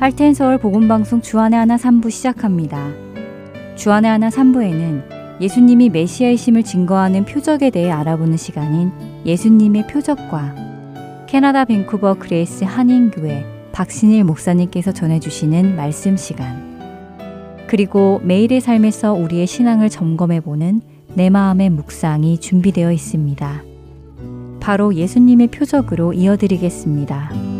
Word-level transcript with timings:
Heart 0.00 0.20
and 0.20 0.32
Soul 0.32 0.56
복음방송 0.56 1.20
주안의 1.20 1.58
하나 1.58 1.76
3부 1.76 2.10
시작합니다. 2.10 2.88
주안의 3.76 4.10
하나 4.10 4.30
3부에는 4.30 5.42
예수님이 5.42 5.90
메시아이심을 5.90 6.62
증거하는 6.62 7.26
표적에 7.26 7.68
대해 7.68 7.90
알아보는 7.90 8.38
시간인 8.38 8.92
예수님의 9.26 9.88
표적과 9.88 10.54
캐나다 11.26 11.66
밴쿠버 11.66 12.14
그레이스 12.14 12.64
한인교회 12.64 13.44
박신일 13.72 14.24
목사님께서 14.24 14.90
전해주시는 14.92 15.76
말씀 15.76 16.16
시간 16.16 17.66
그리고 17.66 18.22
매일의 18.24 18.62
삶에서 18.62 19.12
우리의 19.12 19.46
신앙을 19.46 19.90
점검해보는 19.90 20.80
내 21.12 21.28
마음의 21.28 21.68
묵상이 21.68 22.38
준비되어 22.38 22.90
있습니다. 22.90 23.62
바로 24.60 24.94
예수님의 24.94 25.48
표적으로 25.48 26.14
이어드리겠습니다. 26.14 27.59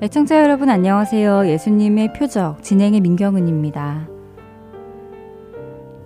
애청자 0.00 0.40
여러분 0.40 0.70
안녕하세요. 0.70 1.48
예수님의 1.48 2.12
표적 2.12 2.62
진행의 2.62 3.00
민경은입니다. 3.00 4.06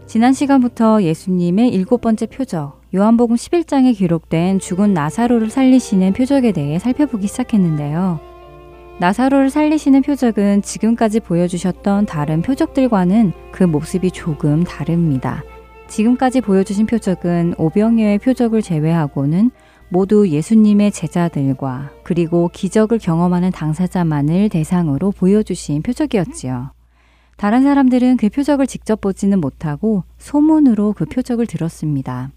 지난 0.07 0.33
시간부터 0.33 1.03
예수님의 1.03 1.69
일곱 1.69 2.01
번째 2.01 2.25
표적 2.25 2.81
요한복음 2.95 3.37
11장에 3.37 3.95
기록된 3.95 4.61
죽은 4.61 4.95
나사로를 4.95 5.51
살리시는 5.51 6.15
표적에 6.15 6.53
대해 6.53 6.79
살펴보기 6.79 7.27
시작했는데요. 7.27 8.19
나사로를 8.99 9.51
살리시는 9.51 10.01
표적은 10.01 10.63
지금까지 10.63 11.21
보여주셨던 11.21 12.07
다른 12.07 12.41
표적들과는 12.41 13.33
그 13.53 13.65
모습이 13.65 14.11
조금 14.11 14.65
다릅니다. 14.65 15.45
지금까지 15.89 16.41
보여주신 16.41 16.87
표적은 16.87 17.57
오병이어의 17.59 18.21
표적을 18.21 18.63
제외하고는 18.63 19.51
모두 19.93 20.27
예수님의 20.27 20.91
제자들과 20.91 21.91
그리고 22.03 22.49
기적을 22.51 22.99
경험하는 22.99 23.51
당사자만을 23.51 24.49
대상으로 24.49 25.11
보여주신 25.11 25.83
표적이었지요. 25.83 26.71
다른 27.37 27.63
사람들은 27.63 28.17
그 28.17 28.31
표적을 28.31 28.67
직접 28.67 29.03
보지는 29.03 29.39
못하고 29.39 30.05
소문으로 30.17 30.95
그 30.95 31.05
표적을 31.05 31.47
들었습니다. 31.47 32.31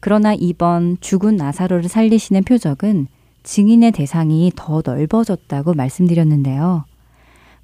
그러나 0.00 0.32
이번 0.32 0.96
죽은 1.02 1.36
나사로를 1.36 1.90
살리시는 1.90 2.44
표적은 2.44 3.08
증인의 3.42 3.92
대상이 3.92 4.50
더 4.56 4.80
넓어졌다고 4.82 5.74
말씀드렸는데요. 5.74 6.84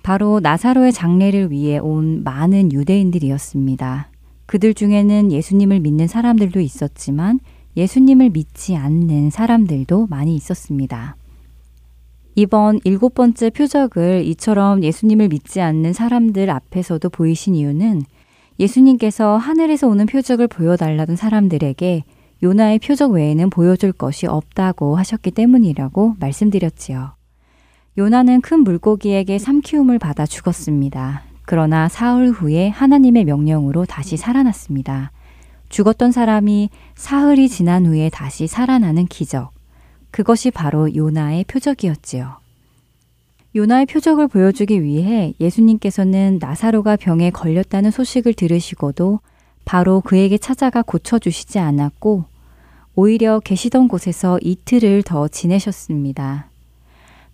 바로 0.03 0.41
나사로의 0.41 0.92
장례를 0.92 1.51
위해 1.51 1.78
온 1.78 2.23
많은 2.23 2.70
유대인들이었습니다. 2.70 4.11
그들 4.45 4.75
중에는 4.75 5.33
예수님을 5.33 5.80
믿는 5.80 6.06
사람들도 6.06 6.61
있었지만 6.61 7.41
예수님을 7.77 8.30
믿지 8.30 8.77
않는 8.77 9.30
사람들도 9.30 10.06
많이 10.08 10.34
있었습니다. 10.34 11.16
이번 12.34 12.80
일곱 12.84 13.14
번째 13.14 13.50
표적을 13.50 14.24
이처럼 14.27 14.83
예수님을 14.83 15.28
믿지 15.28 15.60
않는 15.60 15.92
사람들 15.92 16.50
앞에서도 16.50 17.08
보이신 17.08 17.55
이유는 17.55 18.02
예수님께서 18.58 19.36
하늘에서 19.36 19.88
오는 19.88 20.06
표적을 20.06 20.48
보여달라던 20.48 21.16
사람들에게 21.16 22.05
요나의 22.42 22.78
표적 22.78 23.12
외에는 23.12 23.50
보여줄 23.50 23.92
것이 23.92 24.27
없다고 24.27 24.96
하셨기 24.96 25.30
때문이라고 25.30 26.16
말씀드렸지요. 26.20 27.12
요나는 27.98 28.42
큰 28.42 28.61
물고기에게 28.61 29.38
삼키움을 29.38 29.98
받아 29.98 30.27
죽었습니다. 30.27 31.22
그러나 31.46 31.88
사흘 31.88 32.28
후에 32.28 32.68
하나님의 32.68 33.24
명령으로 33.24 33.86
다시 33.86 34.18
살아났습니다. 34.18 35.12
죽었던 35.68 36.12
사람이 36.12 36.70
사흘이 36.94 37.48
지난 37.48 37.86
후에 37.86 38.10
다시 38.10 38.46
살아나는 38.46 39.06
기적. 39.06 39.52
그것이 40.10 40.50
바로 40.50 40.94
요나의 40.94 41.44
표적이었지요. 41.44 42.36
요나의 43.54 43.86
표적을 43.86 44.28
보여주기 44.28 44.82
위해 44.82 45.34
예수님께서는 45.40 46.38
나사로가 46.40 46.96
병에 46.96 47.30
걸렸다는 47.30 47.90
소식을 47.90 48.34
들으시고도 48.34 49.20
바로 49.64 50.00
그에게 50.00 50.38
찾아가 50.38 50.82
고쳐주시지 50.82 51.58
않았고 51.58 52.24
오히려 52.94 53.40
계시던 53.40 53.88
곳에서 53.88 54.38
이틀을 54.42 55.02
더 55.02 55.28
지내셨습니다. 55.28 56.50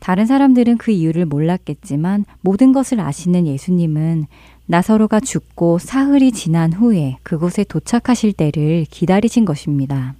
다른 0.00 0.26
사람들은 0.26 0.78
그 0.78 0.90
이유를 0.90 1.26
몰랐겠지만 1.26 2.24
모든 2.40 2.72
것을 2.72 2.98
아시는 2.98 3.46
예수님은 3.46 4.26
나사로가 4.66 5.20
죽고 5.20 5.78
사흘이 5.78 6.32
지난 6.32 6.72
후에 6.72 7.18
그곳에 7.22 7.64
도착하실 7.64 8.32
때를 8.32 8.86
기다리신 8.90 9.44
것입니다. 9.44 10.14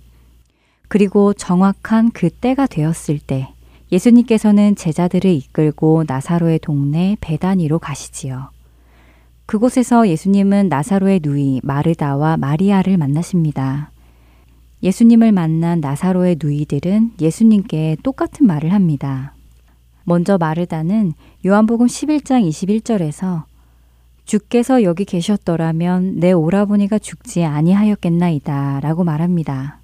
그리고 0.88 1.32
정확한 1.32 2.10
그 2.10 2.28
때가 2.28 2.66
되었을 2.66 3.18
때 3.18 3.48
예수님께서는 3.92 4.74
제자들을 4.74 5.30
이끌고 5.30 6.04
나사로의 6.06 6.58
동네 6.58 7.16
베다니로 7.20 7.78
가시지요. 7.78 8.50
그곳에서 9.46 10.08
예수님은 10.08 10.68
나사로의 10.68 11.20
누이 11.22 11.60
마르다와 11.62 12.36
마리아를 12.36 12.96
만나십니다. 12.96 13.90
예수님을 14.82 15.30
만난 15.30 15.80
나사로의 15.80 16.38
누이들은 16.42 17.12
예수님께 17.20 17.98
똑같은 18.02 18.46
말을 18.46 18.72
합니다. 18.72 19.34
먼저 20.04 20.38
마르다는 20.38 21.12
요한복음 21.46 21.86
11장 21.86 22.48
21절에서 22.48 23.44
주께서 24.24 24.82
여기 24.82 25.04
계셨더라면 25.04 26.20
내 26.20 26.32
오라버니가 26.32 26.98
죽지 26.98 27.44
아니하였겠나이다 27.44 28.80
라고 28.80 29.04
말합니다. 29.04 29.78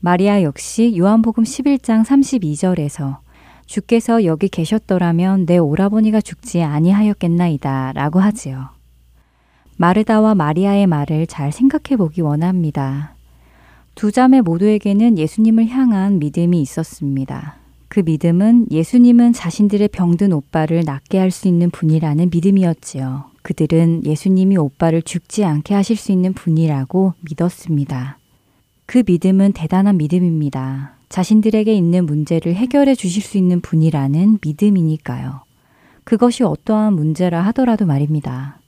마리아 0.00 0.42
역시 0.42 0.94
요한복음 0.96 1.44
11장 1.44 2.04
32절에서 2.04 3.18
주께서 3.66 4.24
여기 4.24 4.48
계셨더라면 4.48 5.46
내 5.46 5.58
오라버니가 5.58 6.20
죽지 6.20 6.62
아니하였겠나이다 6.62 7.92
라고 7.94 8.20
하지요. 8.20 8.68
마르다와 9.76 10.34
마리아의 10.34 10.86
말을 10.86 11.26
잘 11.26 11.52
생각해 11.52 11.96
보기 11.96 12.20
원합니다. 12.20 13.14
두 13.94 14.12
자매 14.12 14.40
모두에게는 14.40 15.18
예수님을 15.18 15.68
향한 15.68 16.18
믿음이 16.18 16.60
있었습니다. 16.62 17.56
그 17.88 18.00
믿음은 18.00 18.68
예수님은 18.70 19.32
자신들의 19.32 19.88
병든 19.88 20.32
오빠를 20.32 20.82
낫게 20.84 21.18
할 21.18 21.30
수 21.30 21.46
있는 21.48 21.70
분이라는 21.70 22.30
믿음이었지요. 22.32 23.31
그들은 23.42 24.06
예수님이 24.06 24.56
오빠를 24.56 25.02
죽지 25.02 25.44
않게 25.44 25.74
하실 25.74 25.96
수 25.96 26.12
있는 26.12 26.32
분이라고 26.32 27.14
믿었습니다. 27.20 28.18
그 28.86 29.02
믿음은 29.06 29.52
대단한 29.52 29.96
믿음입니다. 29.96 30.96
자신들에게 31.08 31.72
있는 31.72 32.06
문제를 32.06 32.54
해결해 32.54 32.94
주실 32.94 33.22
수 33.22 33.36
있는 33.36 33.60
분이라는 33.60 34.38
믿음이니까요. 34.42 35.42
그것이 36.04 36.42
어떠한 36.42 36.94
문제라 36.94 37.42
하더라도 37.46 37.86
말입니다. 37.86 38.58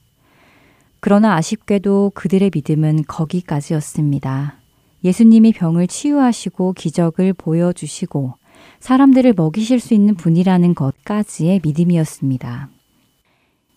그러나 1.01 1.35
아쉽게도 1.37 2.13
그들의 2.15 2.51
믿음은 2.55 3.05
거기까지였습니다. 3.07 4.57
예수님이 5.05 5.53
병을 5.53 5.87
치유하시고 5.87 6.73
기적을 6.75 7.35
보여주시고 7.35 8.35
사람들을 8.81 9.35
먹이실 9.37 9.81
수 9.81 9.95
있는 9.95 10.15
분이라는 10.15 10.75
것까지의 10.75 11.61
믿음이었습니다. 11.63 12.71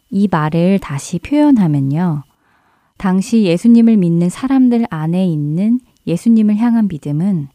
이 0.09 0.27
말을 0.29 0.79
다시 0.79 1.19
표현하면요. 1.19 2.23
당시 2.97 3.43
예수님을 3.43 3.97
믿는 3.97 4.29
사람들 4.29 4.87
안에 4.89 5.27
있는 5.27 5.79
예수님을 6.07 6.57
향한 6.57 6.87
믿음은 6.87 7.49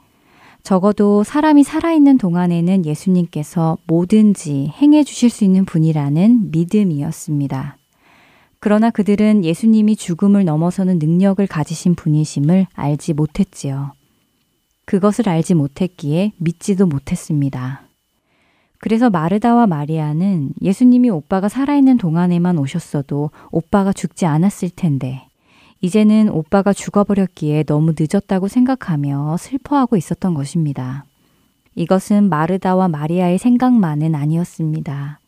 적어도 0.62 1.24
사람이 1.24 1.64
살아있는 1.64 2.18
동안에는 2.18 2.86
예수님께서 2.86 3.78
뭐든지 3.86 4.72
행해 4.80 5.02
주실 5.02 5.28
수 5.28 5.44
있는 5.44 5.64
분이라는 5.64 6.52
믿음이었습니다. 6.52 7.78
그러나 8.60 8.90
그들은 8.90 9.44
예수님이 9.44 9.96
죽음을 9.96 10.44
넘어서는 10.44 11.00
능력을 11.00 11.44
가지신 11.48 11.96
분이심을 11.96 12.68
알지 12.74 13.14
못했지요. 13.14 13.92
그것을 14.84 15.28
알지 15.28 15.54
못했기에 15.54 16.32
믿지도 16.36 16.86
못했습니다. 16.86 17.82
그래서 18.82 19.10
마르다와 19.10 19.68
마리아는 19.68 20.54
예수님이 20.60 21.08
오빠가 21.08 21.48
살아있는 21.48 21.98
동안에만 21.98 22.58
오셨어도 22.58 23.30
오빠가 23.52 23.92
죽지 23.92 24.26
않았을 24.26 24.70
텐데, 24.70 25.28
이제는 25.80 26.28
오빠가 26.28 26.72
죽어버렸기에 26.72 27.62
너무 27.62 27.92
늦었다고 27.96 28.48
생각하며 28.48 29.36
슬퍼하고 29.38 29.96
있었던 29.96 30.34
것입니다. 30.34 31.04
이것은 31.76 32.28
마르다와 32.28 32.88
마리아의 32.88 33.38
생각만은 33.38 34.16
아니었습니다. 34.16 35.20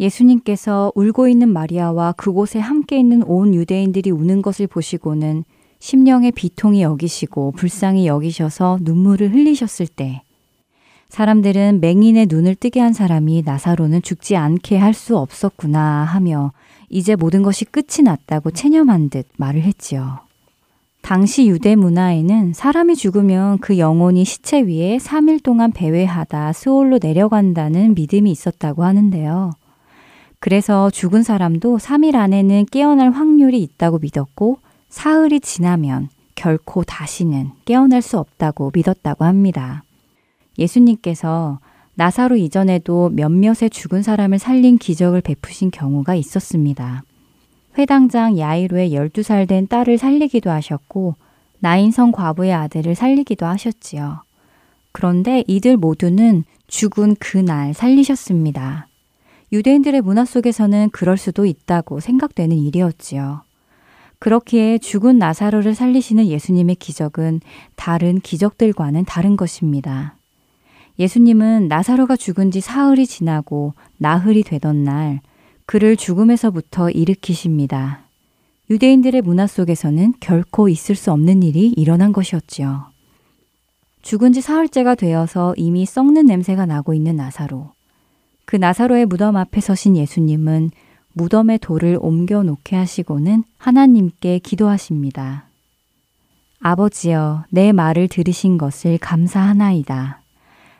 예수님께서 0.00 0.90
울고 0.96 1.28
있는 1.28 1.48
마리아와 1.52 2.10
그곳에 2.10 2.58
함께 2.58 2.98
있는 2.98 3.22
온 3.22 3.54
유대인들이 3.54 4.10
우는 4.10 4.42
것을 4.42 4.66
보시고는 4.66 5.44
심령의 5.78 6.32
비통이 6.32 6.82
여기시고 6.82 7.52
불쌍히 7.52 8.08
여기셔서 8.08 8.78
눈물을 8.82 9.32
흘리셨을 9.32 9.86
때 9.86 10.22
사람들은 11.08 11.80
맹인의 11.80 12.26
눈을 12.28 12.54
뜨게 12.56 12.80
한 12.80 12.92
사람이 12.92 13.42
나사로는 13.44 14.02
죽지 14.02 14.36
않게 14.36 14.76
할 14.76 14.92
수 14.92 15.16
없었구나 15.16 16.04
하며 16.04 16.52
이제 16.88 17.16
모든 17.16 17.42
것이 17.42 17.64
끝이 17.64 18.02
났다고 18.04 18.50
체념한 18.50 19.10
듯 19.10 19.26
말을 19.36 19.62
했지요. 19.62 20.20
당시 21.02 21.46
유대 21.46 21.76
문화에는 21.76 22.52
사람이 22.52 22.96
죽으면 22.96 23.58
그 23.58 23.78
영혼이 23.78 24.24
시체 24.24 24.60
위에 24.62 24.96
3일 24.96 25.42
동안 25.42 25.70
배회하다 25.70 26.52
스올로 26.52 26.98
내려간다는 27.00 27.94
믿음이 27.94 28.30
있었다고 28.30 28.82
하는데요. 28.84 29.52
그래서 30.40 30.90
죽은 30.90 31.22
사람도 31.22 31.78
3일 31.78 32.16
안에는 32.16 32.66
깨어날 32.70 33.10
확률이 33.10 33.62
있다고 33.62 33.98
믿었고 34.00 34.58
사흘이 34.88 35.40
지나면 35.40 36.08
결코 36.34 36.82
다시는 36.84 37.50
깨어날 37.64 38.02
수 38.02 38.18
없다고 38.18 38.72
믿었다고 38.74 39.24
합니다. 39.24 39.84
예수님께서 40.58 41.60
나사로 41.94 42.36
이전에도 42.36 43.10
몇몇의 43.10 43.70
죽은 43.70 44.02
사람을 44.02 44.38
살린 44.38 44.78
기적을 44.78 45.22
베푸신 45.22 45.70
경우가 45.70 46.14
있었습니다. 46.14 47.04
회당장 47.78 48.38
야이로의 48.38 48.90
12살 48.90 49.48
된 49.48 49.66
딸을 49.66 49.98
살리기도 49.98 50.50
하셨고 50.50 51.14
나인성 51.58 52.12
과부의 52.12 52.52
아들을 52.52 52.94
살리기도 52.94 53.46
하셨지요. 53.46 54.22
그런데 54.92 55.44
이들 55.46 55.76
모두는 55.76 56.44
죽은 56.68 57.16
그날 57.16 57.74
살리셨습니다. 57.74 58.88
유대인들의 59.52 60.00
문화 60.02 60.24
속에서는 60.24 60.90
그럴 60.90 61.16
수도 61.16 61.46
있다고 61.46 62.00
생각되는 62.00 62.56
일이었지요. 62.56 63.42
그렇기에 64.18 64.78
죽은 64.78 65.18
나사로를 65.18 65.74
살리시는 65.74 66.26
예수님의 66.26 66.76
기적은 66.76 67.40
다른 67.74 68.20
기적들과는 68.20 69.04
다른 69.04 69.36
것입니다. 69.36 70.16
예수님은 70.98 71.68
나사로가 71.68 72.16
죽은 72.16 72.50
지 72.50 72.60
사흘이 72.60 73.06
지나고 73.06 73.74
나흘이 73.98 74.42
되던 74.42 74.84
날 74.84 75.20
그를 75.66 75.96
죽음에서부터 75.96 76.90
일으키십니다. 76.90 78.06
유대인들의 78.70 79.22
문화 79.22 79.46
속에서는 79.46 80.14
결코 80.20 80.68
있을 80.68 80.94
수 80.94 81.12
없는 81.12 81.42
일이 81.42 81.68
일어난 81.76 82.12
것이었지요. 82.12 82.86
죽은 84.02 84.32
지 84.32 84.40
사흘째가 84.40 84.94
되어서 84.94 85.54
이미 85.56 85.84
썩는 85.84 86.26
냄새가 86.26 86.66
나고 86.66 86.94
있는 86.94 87.16
나사로. 87.16 87.72
그 88.44 88.56
나사로의 88.56 89.06
무덤 89.06 89.36
앞에 89.36 89.60
서신 89.60 89.96
예수님은 89.96 90.70
무덤의 91.12 91.58
돌을 91.58 91.98
옮겨 92.00 92.42
놓게 92.42 92.76
하시고는 92.76 93.44
하나님께 93.58 94.38
기도하십니다. 94.38 95.48
아버지여, 96.60 97.44
내 97.50 97.72
말을 97.72 98.08
들으신 98.08 98.58
것을 98.58 98.98
감사하나이다. 98.98 100.20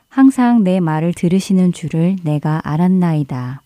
항상 0.08 0.64
내 0.64 0.80
말을 0.80 1.12
들으시는 1.14 1.72
줄을 1.72 2.16
내가 2.22 2.60
알았나이다. 2.64 3.62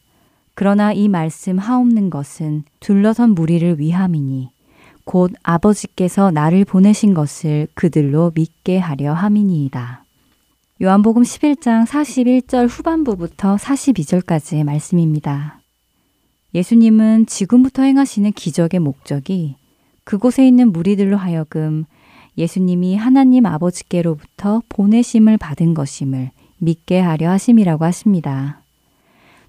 그러나 0.55 0.93
이 0.93 1.09
말씀 1.09 1.59
하옵는 1.59 2.11
것은 2.11 2.65
둘러선 2.81 3.31
무리를 3.31 3.79
위함이니 3.79 4.51
곧 5.05 5.33
아버지께서 5.43 6.31
나를 6.31 6.65
보내신 6.65 7.15
것을 7.15 7.69
그들로 7.75 8.33
믿게 8.35 8.79
하려 8.79 9.13
함이니이다. 9.13 10.05
요한복음 10.83 11.23
11장 11.23 11.87
41절 11.87 12.67
후반부부터 12.69 13.57
42절까지의 13.57 14.65
말씀입니다. 14.65 15.61
예수님은 16.55 17.27
지금부터 17.27 17.83
행하시는 17.83 18.33
기적의 18.33 18.81
목적이 18.81 19.57
그곳에 20.05 20.47
있는 20.47 20.73
무리들로 20.73 21.17
하여금 21.17 21.85
예수님이 22.38 22.97
하나님 22.97 23.47
아버지께로부터 23.47 24.62
보내심을 24.69 25.37
받은 25.37 25.75
것임을 25.75 26.31
믿게 26.59 27.00
하려 27.00 27.31
하심이라고 27.31 27.85
하십니다. 27.85 28.62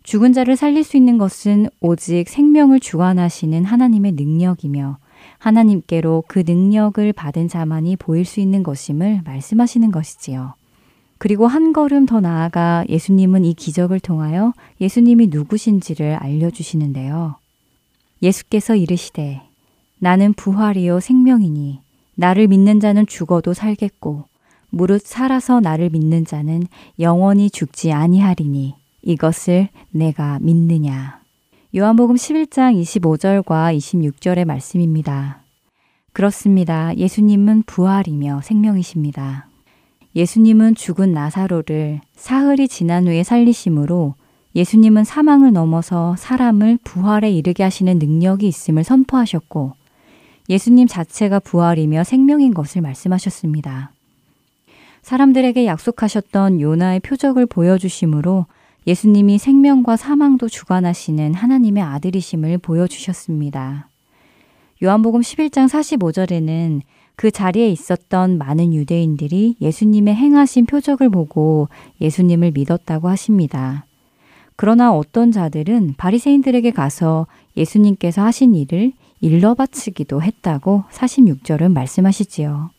죽은 0.03 0.33
자를 0.33 0.55
살릴 0.55 0.83
수 0.83 0.97
있는 0.97 1.17
것은 1.17 1.67
오직 1.79 2.27
생명을 2.27 2.79
주관하시는 2.79 3.65
하나님의 3.65 4.13
능력이며 4.13 4.97
하나님께로 5.37 6.23
그 6.27 6.43
능력을 6.45 7.13
받은 7.13 7.47
자만이 7.47 7.95
보일 7.97 8.25
수 8.25 8.39
있는 8.39 8.63
것임을 8.63 9.21
말씀하시는 9.23 9.91
것이지요. 9.91 10.55
그리고 11.17 11.45
한 11.45 11.71
걸음 11.71 12.07
더 12.07 12.19
나아가 12.19 12.83
예수님은 12.89 13.45
이 13.45 13.53
기적을 13.53 13.99
통하여 13.99 14.53
예수님이 14.79 15.27
누구신지를 15.27 16.15
알려주시는데요. 16.15 17.35
예수께서 18.23 18.75
이르시되 18.75 19.41
나는 19.99 20.33
부활이요 20.33 20.99
생명이니 20.99 21.79
나를 22.21 22.47
믿는 22.47 22.79
자는 22.79 23.07
죽어도 23.07 23.55
살겠고 23.55 24.25
무릇 24.69 25.01
살아서 25.01 25.59
나를 25.59 25.89
믿는 25.89 26.23
자는 26.23 26.61
영원히 26.99 27.49
죽지 27.49 27.91
아니하리니 27.91 28.75
이것을 29.01 29.69
내가 29.89 30.37
믿느냐. 30.39 31.19
요한복음 31.75 32.15
11장 32.15 32.79
25절과 32.79 33.75
26절의 33.75 34.45
말씀입니다. 34.45 35.41
그렇습니다. 36.13 36.95
예수님은 36.95 37.63
부활이며 37.65 38.41
생명이십니다. 38.43 39.47
예수님은 40.15 40.75
죽은 40.75 41.13
나사로를 41.13 42.01
사흘이 42.13 42.67
지난 42.67 43.07
후에 43.07 43.23
살리심으로 43.23 44.13
예수님은 44.53 45.05
사망을 45.05 45.53
넘어서 45.53 46.15
사람을 46.19 46.77
부활에 46.83 47.31
이르게 47.31 47.63
하시는 47.63 47.97
능력이 47.97 48.47
있음을 48.47 48.83
선포하셨고 48.83 49.80
예수님 50.51 50.85
자체가 50.85 51.39
부활이며 51.39 52.03
생명인 52.03 52.53
것을 52.53 52.81
말씀하셨습니다. 52.81 53.93
사람들에게 55.01 55.65
약속하셨던 55.65 56.59
요나의 56.59 56.99
표적을 56.99 57.45
보여주심으로 57.45 58.47
예수님이 58.85 59.37
생명과 59.37 59.95
사망도 59.95 60.49
주관하시는 60.49 61.33
하나님의 61.33 61.81
아들이심을 61.81 62.57
보여주셨습니다. 62.57 63.87
요한복음 64.83 65.21
11장 65.21 65.69
45절에는 65.69 66.81
그 67.15 67.31
자리에 67.31 67.69
있었던 67.69 68.37
많은 68.37 68.73
유대인들이 68.73 69.55
예수님의 69.61 70.15
행하신 70.15 70.65
표적을 70.65 71.09
보고 71.09 71.69
예수님을 72.01 72.51
믿었다고 72.51 73.07
하십니다. 73.07 73.85
그러나 74.57 74.93
어떤 74.93 75.31
자들은 75.31 75.93
바리새인들에게 75.97 76.71
가서 76.71 77.27
예수님께서 77.55 78.21
하신 78.21 78.53
일을 78.55 78.91
일러 79.21 79.53
바치기도 79.53 80.21
했다고 80.21 80.83
46절은 80.91 81.71
말씀하시지요. 81.73 82.71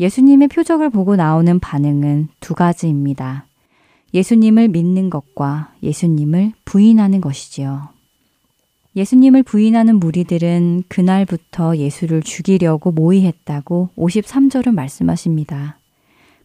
예수님의 0.00 0.48
표적을 0.48 0.90
보고 0.90 1.16
나오는 1.16 1.58
반응은 1.58 2.28
두 2.40 2.54
가지입니다. 2.54 3.46
예수님을 4.14 4.68
믿는 4.68 5.10
것과 5.10 5.72
예수님을 5.82 6.52
부인하는 6.64 7.20
것이지요. 7.20 7.88
예수님을 8.96 9.44
부인하는 9.44 10.00
무리들은 10.00 10.84
그날부터 10.88 11.76
예수를 11.76 12.22
죽이려고 12.22 12.90
모의했다고 12.90 13.90
53절은 13.96 14.72
말씀하십니다. 14.72 15.78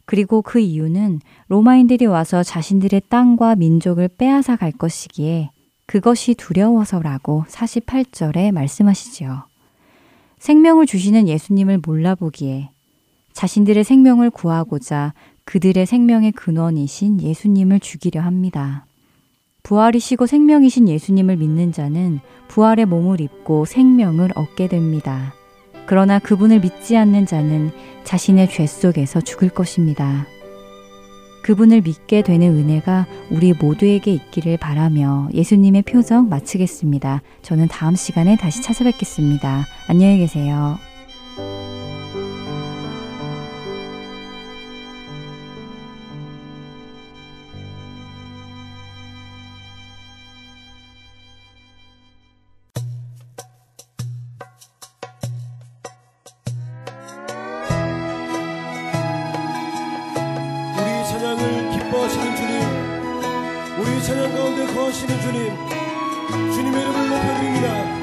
그리고 0.06 0.42
그 0.42 0.60
이유는 0.60 1.22
로마인들이 1.48 2.06
와서 2.06 2.44
자신들의 2.44 3.04
땅과 3.10 3.56
민족을 3.56 4.08
빼앗아 4.08 4.58
갈 4.58 4.72
것이기에 4.72 5.50
그것이 5.94 6.34
두려워서라고 6.34 7.46
48절에 7.48 8.52
말씀하시지요. 8.52 9.44
생명을 10.40 10.88
주시는 10.88 11.28
예수님을 11.28 11.82
몰라보기에 11.86 12.72
자신들의 13.34 13.84
생명을 13.84 14.32
구하고자 14.32 15.14
그들의 15.46 15.86
생명의 15.86 16.32
근원이신 16.32 17.22
예수님을 17.22 17.80
죽이려 17.80 18.22
합니다. 18.22 18.88
부활이시고 19.62 20.26
생명이신 20.26 20.90
예수님을 20.90 21.38
믿는 21.38 21.72
자는 21.72 22.22
부활의 22.48 22.88
몸을 22.88 23.22
입고 23.22 23.66
생명을 23.66 24.32
얻게 24.34 24.68
됩니다. 24.68 25.36
그러나 25.86 26.18
그분을 26.18 26.62
믿지 26.62 26.98
않는 26.98 27.28
자는 27.28 27.70
자신의 28.04 28.50
죄 28.50 28.66
속에서 28.66 29.22
죽을 29.22 29.50
것입니다. 29.50 30.26
그분을 31.44 31.82
믿게 31.82 32.24
되는 32.24 32.58
은혜가 32.58 33.06
우리 33.30 33.54
모두에게 33.54 34.12
있기를 34.12 34.58
바라며 34.58 35.30
예수님의 35.34 35.84
표정 35.84 36.30
마치겠습니다. 36.30 37.22
저는 37.44 37.68
다음 37.68 37.96
시간에 37.96 38.36
다시 38.38 38.64
찾아뵙겠습니다. 38.64 39.66
안녕히 39.88 40.18
계세요. 40.18 40.80
찬양하여라 64.04 64.68
전능왕 66.52 66.94
창조 66.94 68.03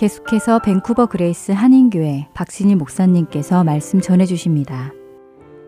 계속해서 0.00 0.60
밴쿠버 0.60 1.08
그레이스 1.08 1.52
한인교회 1.52 2.28
박신일 2.32 2.76
목사님께서 2.76 3.64
말씀 3.64 4.00
전해주십니다. 4.00 4.94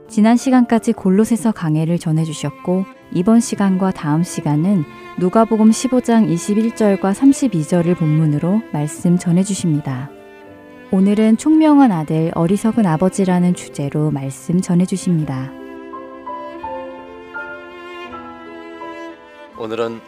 지난 0.09 0.39
시간까지 0.39 0.95
골로새서 0.95 1.53
강해를 1.53 1.99
전해주셨고 1.99 2.87
이번 3.13 3.41
시간과 3.41 3.91
다음 3.91 4.23
시간은 4.23 4.85
누가복음 5.19 5.69
15장 5.69 6.33
21절과 6.33 7.13
32절을 7.13 7.95
본문으로 7.99 8.63
말씀 8.73 9.19
전해주십니다. 9.19 10.11
오늘은 10.93 11.37
총명한 11.37 11.93
아들 11.93 12.31
어리석은 12.35 12.87
아버지라는 12.87 13.53
주제로 13.53 14.11
말씀 14.11 14.63
전해주십니다. 14.63 15.53
오늘은 19.59 20.01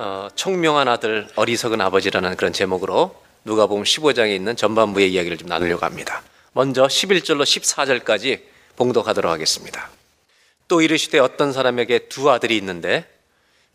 어, 0.00 0.28
총명한 0.36 0.86
아들 0.86 1.26
어리석은 1.34 1.80
아버지라는 1.80 2.36
그런 2.36 2.52
제목으로 2.52 3.20
누가복음 3.44 3.82
15장에 3.82 4.32
있는 4.32 4.54
전반부의 4.54 5.12
이야기를 5.12 5.38
좀 5.38 5.48
나누려고 5.48 5.84
합니다. 5.84 6.22
먼저 6.52 6.86
11절로 6.86 7.42
14절까지 7.42 8.42
봉독하도록 8.76 9.30
하겠습니다. 9.30 9.90
또 10.68 10.82
이르시되 10.82 11.18
어떤 11.18 11.52
사람에게 11.52 12.06
두 12.06 12.30
아들이 12.30 12.56
있는데 12.58 13.12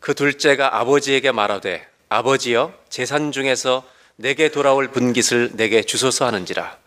그 0.00 0.14
둘째가 0.14 0.80
아버지에게 0.80 1.30
말하되 1.30 1.86
아버지여 2.08 2.72
재산 2.88 3.30
중에서 3.30 3.84
내게 4.16 4.48
돌아올 4.48 4.88
분깃을 4.88 5.50
내게 5.56 5.82
주소서 5.82 6.24
하는지라 6.24 6.78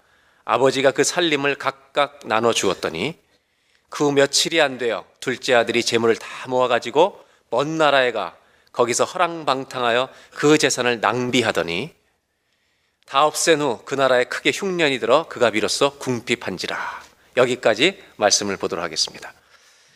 아버지가 0.46 0.90
그 0.92 1.04
살림을 1.04 1.56
각각 1.56 2.22
나눠 2.26 2.54
주었더니 2.54 3.16
그 3.90 4.02
며칠이 4.10 4.60
안 4.60 4.80
되어 4.80 5.06
둘째 5.20 5.54
아들이 5.54 5.84
재물을 5.84 6.16
다 6.16 6.28
모아 6.48 6.68
가지고 6.68 7.24
먼 7.52 7.78
나라에 7.78 8.12
가 8.12 8.36
거기서 8.78 9.06
허랑방탕하여 9.06 10.08
그 10.36 10.60
재산을 10.60 11.00
낭비하더니 11.00 11.96
다 13.08 13.26
없앤 13.26 13.60
후 13.60 13.82
그 13.86 13.96
나라에 13.96 14.26
크게 14.26 14.52
흉년이 14.54 15.00
들어 15.00 15.28
그가 15.28 15.50
비로소 15.50 15.98
궁핍한지라. 15.98 16.78
여기까지 17.38 18.04
말씀을 18.18 18.56
보도록 18.58 18.84
하겠습니다. 18.84 19.34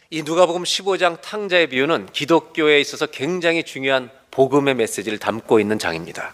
이 0.10 0.24
누가복음 0.24 0.64
15장 0.64 1.22
탕자의 1.22 1.68
비유는 1.68 2.08
기독교에 2.12 2.80
있어서 2.80 3.06
굉장히 3.06 3.64
중요한 3.64 4.10
복음의 4.32 4.74
메시지를 4.74 5.20
담고 5.20 5.60
있는 5.60 5.78
장입니다. 5.78 6.34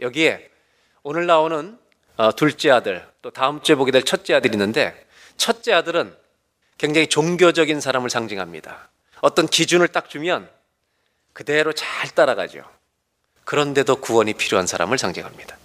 여기에 0.00 0.48
오늘 1.02 1.26
나오는 1.26 1.76
어, 2.16 2.36
둘째 2.36 2.70
아들, 2.70 3.04
또 3.20 3.30
다음 3.30 3.62
주에 3.62 3.74
보게 3.74 3.90
될 3.90 4.04
첫째 4.04 4.34
아들이 4.34 4.54
있는데 4.54 4.94
첫째 5.36 5.72
아들은 5.72 6.14
굉장히 6.78 7.08
종교적인 7.08 7.80
사람을 7.80 8.10
상징합니다. 8.10 8.90
어떤 9.22 9.48
기준을 9.48 9.88
딱 9.88 10.08
주면 10.08 10.48
그대로 11.32 11.72
잘 11.72 12.10
따라가죠. 12.10 12.62
그런데도 13.44 13.96
구원이 13.96 14.34
필요한 14.34 14.66
사람을 14.66 14.98
상징합니다. 14.98 15.56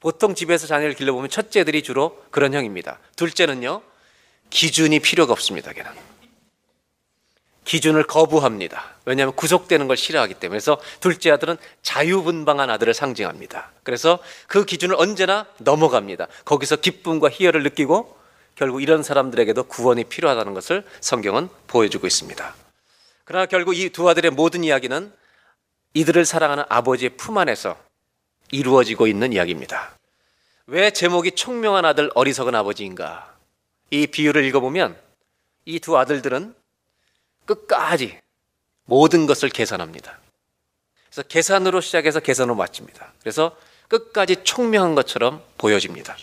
보통 0.00 0.34
집에서 0.34 0.66
자녀를 0.66 0.94
길러보면 0.94 1.30
첫째들이 1.30 1.82
주로 1.82 2.24
그런 2.30 2.54
형입니다. 2.54 2.98
둘째는요, 3.16 3.82
기준이 4.50 5.00
필요가 5.00 5.32
없습니다, 5.32 5.72
걔는. 5.72 5.90
기준을 7.64 8.04
거부합니다. 8.04 8.94
왜냐하면 9.04 9.34
구속되는 9.34 9.88
걸 9.88 9.96
싫어하기 9.98 10.34
때문에. 10.34 10.48
그래서 10.48 10.80
둘째 11.00 11.30
아들은 11.30 11.58
자유분방한 11.82 12.70
아들을 12.70 12.94
상징합니다. 12.94 13.72
그래서 13.82 14.18
그 14.46 14.64
기준을 14.64 14.96
언제나 14.98 15.46
넘어갑니다. 15.58 16.28
거기서 16.46 16.76
기쁨과 16.76 17.28
희열을 17.28 17.62
느끼고 17.64 18.16
결국 18.54 18.82
이런 18.82 19.02
사람들에게도 19.02 19.64
구원이 19.64 20.04
필요하다는 20.04 20.54
것을 20.54 20.84
성경은 21.00 21.50
보여주고 21.66 22.06
있습니다. 22.06 22.54
그러나 23.28 23.44
결국 23.44 23.76
이 23.76 23.90
두 23.90 24.08
아들의 24.08 24.30
모든 24.30 24.64
이야기는 24.64 25.12
이들을 25.92 26.24
사랑하는 26.24 26.64
아버지의 26.70 27.18
품 27.18 27.36
안에서 27.36 27.78
이루어지고 28.50 29.06
있는 29.06 29.34
이야기입니다. 29.34 29.98
왜 30.66 30.90
제목이 30.90 31.32
총명한 31.32 31.84
아들 31.84 32.10
어리석은 32.14 32.54
아버지인가? 32.54 33.36
이 33.90 34.06
비유를 34.06 34.44
읽어보면 34.46 34.98
이 35.66 35.78
두 35.78 35.98
아들들은 35.98 36.54
끝까지 37.44 38.18
모든 38.84 39.26
것을 39.26 39.50
계산합니다. 39.50 40.18
그래서 41.10 41.22
계산으로 41.28 41.82
시작해서 41.82 42.20
계산으로 42.20 42.54
마칩니다. 42.54 43.12
그래서 43.20 43.54
끝까지 43.88 44.42
총명한 44.44 44.94
것처럼 44.94 45.44
보여집니다. 45.58 46.16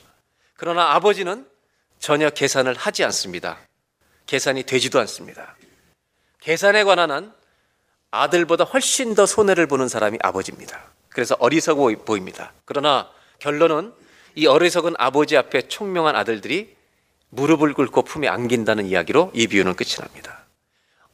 그러나 0.56 0.96
아버지는 0.96 1.48
전혀 2.00 2.32
계산을 2.32 2.74
하지 2.74 3.04
않습니다. 3.04 3.60
계산이 4.26 4.64
되지도 4.64 5.00
않습니다. 5.02 5.56
계산에 6.46 6.84
관한 6.84 7.10
한 7.10 7.34
아들보다 8.12 8.66
훨씬 8.66 9.16
더 9.16 9.25
손해를 9.25 9.66
보는 9.66 9.88
사람이 9.88 10.20
아버지입니다. 10.22 10.92
그래서 11.10 11.36
어리석어 11.40 11.92
보입니다. 12.06 12.54
그러나 12.66 13.10
결론은 13.40 13.92
이 14.36 14.46
어리석은 14.46 14.94
아버지 15.00 15.36
앞에 15.38 15.64
총명한 15.64 16.16
아들들이 16.16 16.75
무릎을 17.30 17.74
꿇고 17.74 18.04
품에 18.04 18.28
안긴다는 18.28 18.86
이야기로 18.86 19.32
이 19.34 19.48
비유는 19.48 19.75
끝이 19.75 19.96
납니다. 19.96 20.46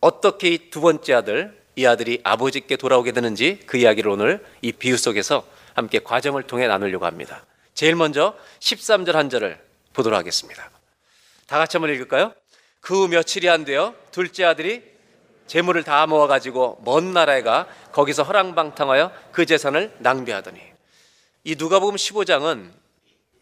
어떻게 0.02 0.50
이 0.50 0.70
두 0.70 0.82
번째 0.82 1.14
아들, 1.14 1.58
이 1.78 1.86
아들이 1.86 2.20
아버지께 2.26 2.76
돌아오게 2.76 3.14
되는지 3.14 3.62
그 3.66 3.78
이야기를 3.78 4.12
오늘 4.12 4.46
이 4.62 4.74
비유 4.74 4.98
속에서 4.98 5.48
함께 5.76 6.00
과정을 6.00 6.44
통해 6.44 6.68
나누려고 6.68 7.06
합니다. 7.06 7.46
제일 7.74 7.96
먼저 7.96 8.36
13절 8.60 9.14
한 9.14 9.30
절을 9.30 9.58
보도록 9.94 10.20
하겠습니다. 10.20 10.70
다 11.48 11.58
같이 11.58 11.78
한번 11.78 11.96
읽을까요? 11.96 12.34
그 12.82 13.08
며칠이 13.08 13.48
안 13.48 13.64
되어 13.64 13.96
둘째 14.12 14.44
아들이 14.44 14.92
재물을 15.52 15.84
다 15.84 16.08
모아 16.08 16.28
가지고 16.28 16.80
먼 16.86 17.12
나라에 17.12 17.42
가 17.42 17.68
거기서 17.92 18.24
허랑방탕하여 18.24 19.12
그 19.34 19.46
재산을 19.46 19.94
낭비하더니 20.00 20.62
이 21.44 21.56
누가복음 21.58 21.96
15장은 21.96 22.72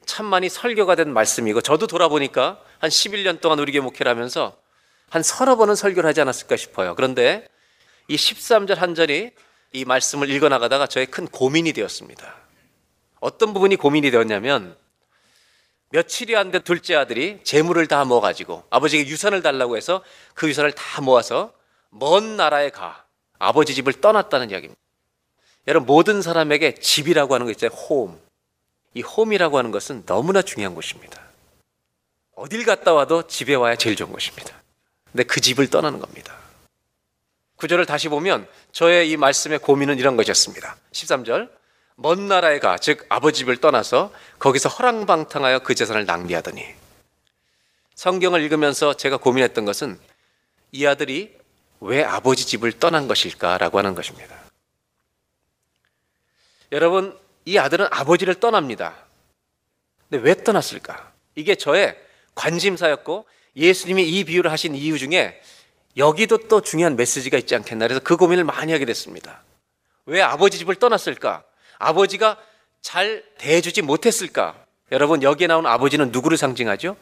참 0.07 0.25
많이 0.25 0.49
설교가 0.49 0.95
된 0.95 1.13
말씀이고 1.13 1.61
저도 1.61 1.85
돌아보니까 1.85 2.59
한 2.79 2.89
11년 2.89 3.41
동안 3.41 3.59
우리 3.59 3.71
교회 3.71 3.81
목회를 3.81 4.09
하면서 4.09 4.57
한 5.11 5.21
서너 5.21 5.55
번은 5.55 5.75
설교를 5.75 6.09
하지 6.09 6.19
않았을까 6.21 6.57
싶어요. 6.57 6.95
그런데 6.95 7.47
이 8.07 8.15
13절 8.15 8.77
한 8.77 8.95
절이 8.95 9.29
이 9.73 9.85
말씀을 9.85 10.31
읽어 10.31 10.49
나가다가 10.49 10.87
저의 10.87 11.05
큰 11.05 11.27
고민이 11.27 11.73
되었습니다. 11.73 12.35
어떤 13.19 13.53
부분이 13.53 13.75
고민이 13.75 14.09
되었냐면 14.09 14.75
며칠이 15.91 16.35
안 16.35 16.49
된 16.49 16.63
둘째 16.63 16.95
아들이 16.95 17.41
재물을 17.43 17.85
다 17.85 18.03
모아가지고 18.03 18.63
아버지에게 18.71 19.07
유산을 19.07 19.43
달라고 19.43 19.77
해서 19.77 20.03
그 20.33 20.49
유산을 20.49 20.71
다 20.71 21.01
모아서 21.01 21.53
먼 21.89 22.37
나라에 22.37 22.69
가 22.69 23.05
아버지 23.37 23.73
집을 23.73 23.93
떠났다는 23.93 24.51
이야기입니다. 24.51 24.79
여러분 25.67 25.85
모든 25.85 26.21
사람에게 26.21 26.75
집이라고 26.75 27.33
하는 27.33 27.45
거 27.45 27.51
있잖아요. 27.51 27.77
홈. 27.77 28.19
이 28.93 29.01
홈이라고 29.01 29.57
하는 29.57 29.71
것은 29.71 30.05
너무나 30.05 30.41
중요한 30.41 30.73
곳입니다. 30.73 31.21
어딜 32.35 32.65
갔다 32.65 32.93
와도 32.93 33.27
집에 33.27 33.53
와야 33.53 33.75
제일 33.75 33.95
좋은 33.95 34.11
것입니다. 34.11 34.55
근데 35.11 35.23
그 35.23 35.41
집을 35.41 35.69
떠나는 35.69 35.99
겁니다. 35.99 36.35
구절을 37.57 37.85
다시 37.85 38.07
보면 38.07 38.47
저의 38.71 39.09
이 39.09 39.17
말씀의 39.17 39.59
고민은 39.59 39.99
이런 39.99 40.15
것이었습니다. 40.15 40.77
13절. 40.91 41.49
먼 41.95 42.29
나라에 42.29 42.59
가, 42.59 42.77
즉 42.77 43.05
아버지 43.09 43.39
집을 43.39 43.57
떠나서 43.57 44.13
거기서 44.39 44.69
허랑방탕하여 44.69 45.59
그 45.59 45.75
재산을 45.75 46.05
낭비하더니 46.05 46.65
성경을 47.95 48.41
읽으면서 48.43 48.93
제가 48.93 49.17
고민했던 49.17 49.65
것은 49.65 49.99
이 50.71 50.85
아들이 50.85 51.37
왜 51.81 52.03
아버지 52.03 52.45
집을 52.45 52.73
떠난 52.73 53.07
것일까라고 53.07 53.77
하는 53.77 53.95
것입니다. 53.95 54.35
여러분, 56.71 57.17
이 57.45 57.57
아들은 57.57 57.87
아버지를 57.89 58.35
떠납니다. 58.35 58.95
근데 60.09 60.23
왜 60.23 60.35
떠났을까? 60.35 61.11
이게 61.35 61.55
저의 61.55 61.97
관심사였고 62.35 63.25
예수님이 63.55 64.07
이 64.07 64.23
비유를 64.23 64.51
하신 64.51 64.75
이유 64.75 64.97
중에 64.97 65.41
여기도 65.97 66.37
또 66.47 66.61
중요한 66.61 66.95
메시지가 66.95 67.37
있지 67.37 67.55
않겠나 67.55 67.87
그래서 67.87 68.01
그 68.03 68.17
고민을 68.17 68.43
많이 68.43 68.71
하게 68.71 68.85
됐습니다. 68.85 69.43
왜 70.05 70.21
아버지 70.21 70.57
집을 70.57 70.75
떠났을까? 70.75 71.43
아버지가 71.77 72.37
잘 72.81 73.23
대해주지 73.37 73.81
못했을까? 73.81 74.55
여러분 74.91 75.21
여기에 75.23 75.47
나오는 75.47 75.69
아버지는 75.69 76.11
누구를 76.11 76.37
상징하죠? 76.37 76.95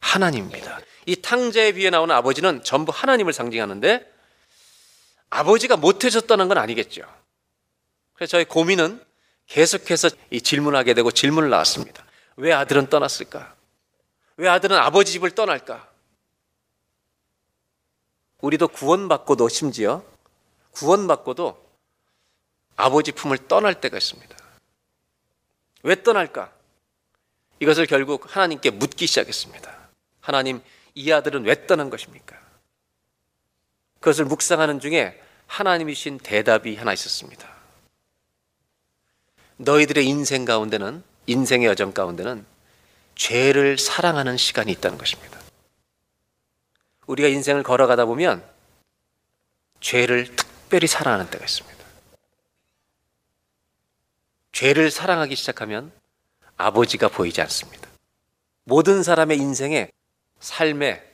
하나님입니다. 0.00 0.80
이 1.08 1.16
탕자의 1.16 1.72
비에 1.72 1.88
나오는 1.88 2.14
아버지는 2.14 2.62
전부 2.62 2.92
하나님을 2.94 3.32
상징하는데 3.32 4.12
아버지가 5.30 5.78
못해줬다는 5.78 6.48
건 6.48 6.58
아니겠죠. 6.58 7.02
그래서 8.12 8.32
저의 8.32 8.44
고민은 8.44 9.02
계속해서 9.46 10.10
이 10.28 10.42
질문하게 10.42 10.92
되고 10.92 11.10
질문을 11.10 11.48
나왔습니다. 11.48 12.04
왜 12.36 12.52
아들은 12.52 12.90
떠났을까? 12.90 13.56
왜 14.36 14.50
아들은 14.50 14.76
아버지 14.76 15.12
집을 15.12 15.30
떠날까? 15.30 15.88
우리도 18.42 18.68
구원받고도 18.68 19.48
심지어 19.48 20.04
구원받고도 20.72 21.68
아버지 22.76 23.12
품을 23.12 23.48
떠날 23.48 23.80
때가 23.80 23.96
있습니다. 23.96 24.36
왜 25.84 26.02
떠날까? 26.02 26.52
이것을 27.60 27.86
결국 27.86 28.36
하나님께 28.36 28.72
묻기 28.72 29.06
시작했습니다. 29.06 29.88
하나님, 30.20 30.60
이 30.98 31.12
아들은 31.12 31.44
왜 31.44 31.64
떠난 31.68 31.90
것입니까? 31.90 32.36
그것을 34.00 34.24
묵상하는 34.24 34.80
중에 34.80 35.22
하나님이신 35.46 36.18
대답이 36.18 36.74
하나 36.74 36.92
있었습니다. 36.92 37.48
너희들의 39.58 40.04
인생 40.04 40.44
가운데는, 40.44 41.04
인생의 41.26 41.68
여정 41.68 41.92
가운데는 41.92 42.44
죄를 43.14 43.78
사랑하는 43.78 44.36
시간이 44.36 44.72
있다는 44.72 44.98
것입니다. 44.98 45.38
우리가 47.06 47.28
인생을 47.28 47.62
걸어가다 47.62 48.04
보면 48.04 48.44
죄를 49.78 50.34
특별히 50.34 50.88
사랑하는 50.88 51.30
때가 51.30 51.44
있습니다. 51.44 51.78
죄를 54.50 54.90
사랑하기 54.90 55.36
시작하면 55.36 55.92
아버지가 56.56 57.06
보이지 57.06 57.40
않습니다. 57.42 57.88
모든 58.64 59.04
사람의 59.04 59.38
인생의 59.38 59.92
삶의 60.40 61.04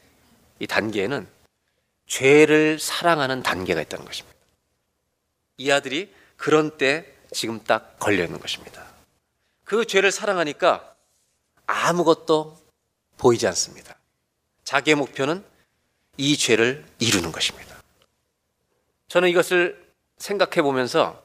이 0.60 0.66
단계에는 0.66 1.26
죄를 2.06 2.78
사랑하는 2.78 3.42
단계가 3.42 3.80
있다는 3.80 4.04
것입니다. 4.04 4.36
이 5.56 5.70
아들이 5.70 6.12
그런 6.36 6.76
때 6.76 7.12
지금 7.32 7.62
딱 7.64 7.98
걸려 7.98 8.24
있는 8.24 8.38
것입니다. 8.40 8.84
그 9.64 9.86
죄를 9.86 10.10
사랑하니까 10.12 10.94
아무것도 11.66 12.58
보이지 13.16 13.46
않습니다. 13.48 13.96
자기의 14.64 14.96
목표는 14.96 15.44
이 16.16 16.36
죄를 16.36 16.84
이루는 16.98 17.32
것입니다. 17.32 17.74
저는 19.08 19.28
이것을 19.28 19.84
생각해 20.18 20.62
보면서 20.62 21.22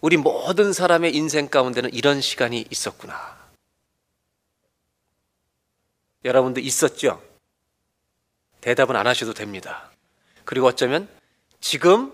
우리 0.00 0.16
모든 0.16 0.72
사람의 0.72 1.14
인생 1.14 1.48
가운데는 1.48 1.92
이런 1.92 2.20
시간이 2.20 2.66
있었구나. 2.70 3.41
여러분도 6.24 6.60
있었죠? 6.60 7.22
대답은 8.60 8.96
안 8.96 9.06
하셔도 9.06 9.34
됩니다. 9.34 9.90
그리고 10.44 10.66
어쩌면 10.66 11.08
지금 11.60 12.12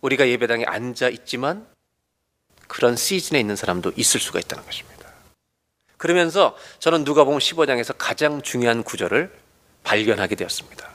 우리가 0.00 0.28
예배당에 0.28 0.64
앉아 0.64 1.08
있지만 1.08 1.66
그런 2.68 2.96
시즌에 2.96 3.38
있는 3.38 3.56
사람도 3.56 3.92
있을 3.96 4.20
수가 4.20 4.38
있다는 4.40 4.64
것입니다. 4.64 4.92
그러면서 5.96 6.56
저는 6.78 7.04
누가복음 7.04 7.38
15장에서 7.38 7.94
가장 7.96 8.42
중요한 8.42 8.82
구절을 8.82 9.32
발견하게 9.84 10.34
되었습니다. 10.36 10.90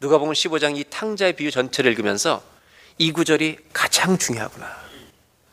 누가복음 0.00 0.32
15장 0.32 0.76
이 0.76 0.84
탕자의 0.84 1.34
비유 1.34 1.50
전체를 1.50 1.90
읽으면서 1.92 2.42
이 2.98 3.12
구절이 3.12 3.58
가장 3.72 4.18
중요하구나. 4.18 4.76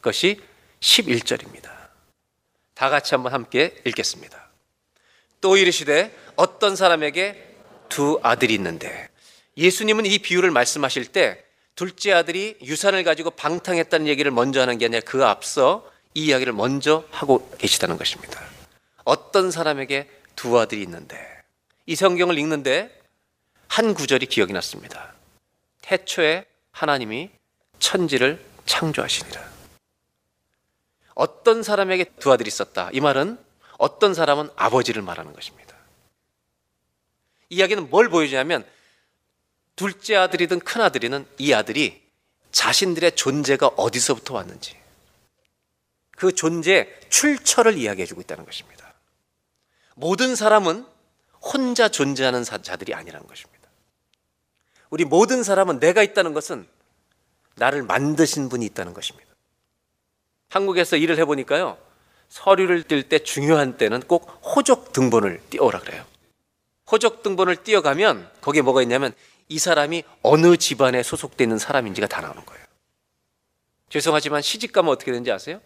것이 0.01 0.41
11절입니다. 0.79 1.69
다 2.73 2.89
같이 2.89 3.13
한번 3.13 3.33
함께 3.33 3.75
읽겠습니다. 3.85 4.44
또 5.45 5.57
이르시되 5.57 6.11
어떤 6.37 6.75
사람에게 6.75 7.39
두 7.87 8.19
아들이 8.23 8.55
있는데 8.55 9.09
예수님은 9.57 10.07
이 10.07 10.17
비유를 10.17 10.49
말씀하실 10.49 11.11
때 11.11 11.45
둘째 11.75 12.13
아들이 12.13 12.57
유산을 12.63 13.03
가지고 13.03 13.29
방탕했다는 13.29 14.07
얘기를 14.07 14.31
먼저 14.31 14.59
하는 14.59 14.79
게 14.79 14.85
아니라 14.85 15.01
그 15.05 15.23
앞서 15.23 15.87
이 16.15 16.25
이야기를 16.25 16.51
먼저 16.51 17.03
하고 17.11 17.47
계시다는 17.59 17.99
것입니다. 17.99 18.41
어떤 19.03 19.51
사람에게 19.51 20.09
두 20.35 20.57
아들이 20.59 20.81
있는데 20.81 21.15
이 21.85 21.95
성경을 21.95 22.39
읽는데 22.39 22.89
한 23.67 23.93
구절이 23.93 24.25
기억이 24.25 24.51
났습니다. 24.51 25.13
태초에 25.83 26.45
하나님이 26.71 27.29
천지를 27.77 28.43
창조하시니라. 28.65 29.47
어떤 31.13 31.61
사람에게 31.61 32.05
두 32.19 32.31
아들이 32.31 32.47
있었다. 32.47 32.89
이 32.93 32.99
말은 32.99 33.44
어떤 33.77 34.13
사람은 34.13 34.49
아버지를 34.55 35.01
말하는 35.01 35.33
것입니다. 35.33 35.75
이야기는 37.49 37.89
뭘 37.89 38.09
보여주냐면 38.09 38.65
둘째 39.75 40.15
아들이든 40.15 40.59
큰 40.59 40.81
아들이든 40.81 41.27
이 41.37 41.53
아들이 41.53 42.01
자신들의 42.51 43.15
존재가 43.15 43.67
어디서부터 43.67 44.33
왔는지 44.35 44.77
그 46.11 46.33
존재 46.33 46.87
출처를 47.09 47.77
이야기해 47.77 48.05
주고 48.05 48.21
있다는 48.21 48.45
것입니다. 48.45 48.93
모든 49.95 50.35
사람은 50.35 50.85
혼자 51.41 51.89
존재하는 51.89 52.43
자들이 52.43 52.93
아니라는 52.93 53.27
것입니다. 53.27 53.69
우리 54.89 55.03
모든 55.03 55.43
사람은 55.43 55.79
내가 55.79 56.01
있다는 56.03 56.33
것은 56.33 56.67
나를 57.55 57.83
만드신 57.83 58.49
분이 58.49 58.65
있다는 58.65 58.93
것입니다. 58.93 59.29
한국에서 60.49 60.95
일을 60.95 61.17
해보니까요. 61.19 61.77
서류를 62.29 62.83
뛸때 62.83 63.23
중요한 63.23 63.77
때는 63.77 64.01
꼭 64.01 64.27
호적 64.43 64.93
등본을 64.93 65.41
띄워라 65.49 65.79
그래요. 65.79 66.05
호적 66.91 67.23
등본을 67.23 67.63
띄어가면 67.63 68.31
거기에 68.41 68.61
뭐가 68.61 68.81
있냐면 68.83 69.13
이 69.47 69.59
사람이 69.59 70.03
어느 70.21 70.57
집안에 70.57 71.03
소속되어 71.03 71.45
있는 71.45 71.57
사람인지가 71.57 72.07
다 72.07 72.21
나오는 72.21 72.43
거예요. 72.45 72.65
죄송하지만 73.89 74.41
시집 74.41 74.71
가면 74.71 74.91
어떻게 74.91 75.11
되는지 75.11 75.31
아세요? 75.31 75.61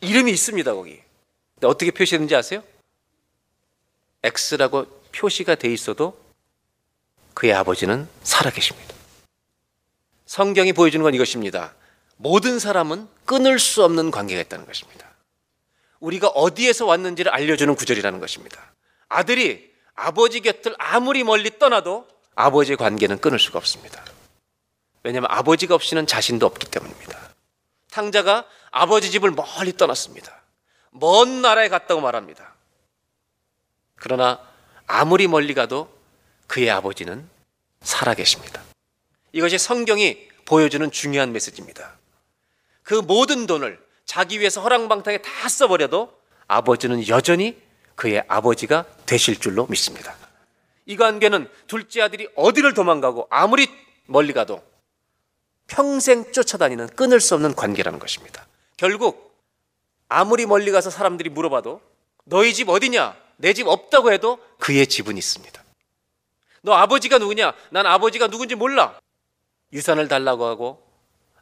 이름이 0.00 0.30
있습니다, 0.32 0.74
거기. 0.74 1.00
근데 1.54 1.66
어떻게 1.66 1.90
표시되는지 1.90 2.34
아세요? 2.34 2.62
X라고 4.22 4.86
표시가 5.12 5.54
돼 5.54 5.72
있어도 5.72 6.18
그의 7.34 7.52
아버지는 7.52 8.08
살아계십니다. 8.22 8.94
성경이 10.26 10.72
보여주는 10.72 11.02
건 11.02 11.14
이것입니다. 11.14 11.74
모든 12.16 12.58
사람은 12.58 13.08
끊을 13.24 13.58
수 13.58 13.84
없는 13.84 14.10
관계가 14.10 14.40
있다는 14.42 14.66
것입니다. 14.66 15.03
우리가 16.00 16.28
어디에서 16.28 16.86
왔는지를 16.86 17.32
알려주는 17.32 17.74
구절이라는 17.74 18.20
것입니다. 18.20 18.72
아들이 19.08 19.72
아버지 19.94 20.40
곁을 20.40 20.74
아무리 20.78 21.24
멀리 21.24 21.58
떠나도 21.58 22.06
아버지의 22.34 22.76
관계는 22.76 23.20
끊을 23.20 23.38
수가 23.38 23.58
없습니다. 23.58 24.04
왜냐하면 25.02 25.30
아버지가 25.30 25.74
없이는 25.74 26.06
자신도 26.06 26.46
없기 26.46 26.70
때문입니다. 26.70 27.34
탕자가 27.90 28.46
아버지 28.70 29.10
집을 29.10 29.30
멀리 29.30 29.76
떠났습니다. 29.76 30.42
먼 30.90 31.42
나라에 31.42 31.68
갔다고 31.68 32.00
말합니다. 32.00 32.54
그러나 33.96 34.40
아무리 34.86 35.28
멀리 35.28 35.54
가도 35.54 35.92
그의 36.46 36.70
아버지는 36.70 37.28
살아계십니다. 37.82 38.62
이것이 39.32 39.58
성경이 39.58 40.28
보여주는 40.44 40.90
중요한 40.90 41.32
메시지입니다. 41.32 41.96
그 42.82 42.94
모든 42.94 43.46
돈을 43.46 43.83
자기 44.04 44.40
위해서 44.40 44.60
허랑방탕에 44.60 45.18
다 45.18 45.48
써버려도 45.48 46.12
아버지는 46.46 47.06
여전히 47.08 47.60
그의 47.94 48.24
아버지가 48.28 48.84
되실 49.06 49.38
줄로 49.38 49.66
믿습니다. 49.66 50.14
이 50.86 50.96
관계는 50.96 51.48
둘째 51.66 52.02
아들이 52.02 52.28
어디를 52.36 52.74
도망가고 52.74 53.26
아무리 53.30 53.68
멀리 54.06 54.32
가도 54.32 54.62
평생 55.66 56.30
쫓아다니는 56.32 56.88
끊을 56.88 57.20
수 57.20 57.34
없는 57.34 57.54
관계라는 57.54 57.98
것입니다. 57.98 58.46
결국 58.76 59.34
아무리 60.08 60.44
멀리 60.44 60.70
가서 60.70 60.90
사람들이 60.90 61.30
물어봐도 61.30 61.80
너희 62.24 62.52
집 62.52 62.68
어디냐? 62.68 63.16
내 63.36 63.52
집 63.52 63.66
없다고 63.66 64.12
해도 64.12 64.38
그의 64.58 64.86
집은 64.86 65.16
있습니다. 65.16 65.62
너 66.62 66.72
아버지가 66.72 67.18
누구냐? 67.18 67.52
난 67.70 67.86
아버지가 67.86 68.28
누군지 68.28 68.54
몰라. 68.54 68.98
유산을 69.72 70.08
달라고 70.08 70.44
하고 70.44 70.82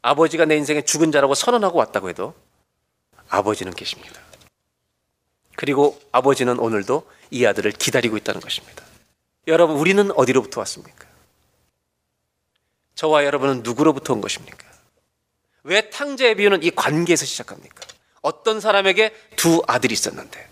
아버지가 0.01 0.44
내 0.46 0.57
인생의 0.57 0.87
죽은 0.87 1.12
자라고 1.12 1.35
선언하고 1.35 1.79
왔다고 1.79 2.09
해도 2.09 2.35
아버지는 3.33 3.73
계십니다. 3.73 4.21
그리고 5.57 5.99
아버지는 6.12 6.59
오늘도 6.59 7.11
이 7.31 7.47
아들을 7.47 7.73
기다리고 7.73 8.16
있다는 8.18 8.40
것입니다. 8.40 8.85
여러분, 9.47 9.77
우리는 9.77 10.11
어디로부터 10.12 10.61
왔습니까? 10.61 11.07
저와 12.95 13.25
여러분은 13.25 13.62
누구로부터 13.62 14.12
온 14.12 14.21
것입니까? 14.21 14.71
왜 15.64 15.88
탕자의 15.88 16.37
비유는 16.37 16.62
이 16.62 16.71
관계에서 16.71 17.25
시작합니까? 17.25 17.81
어떤 18.21 18.61
사람에게 18.61 19.14
두 19.37 19.62
아들이 19.66 19.95
있었는데 19.95 20.49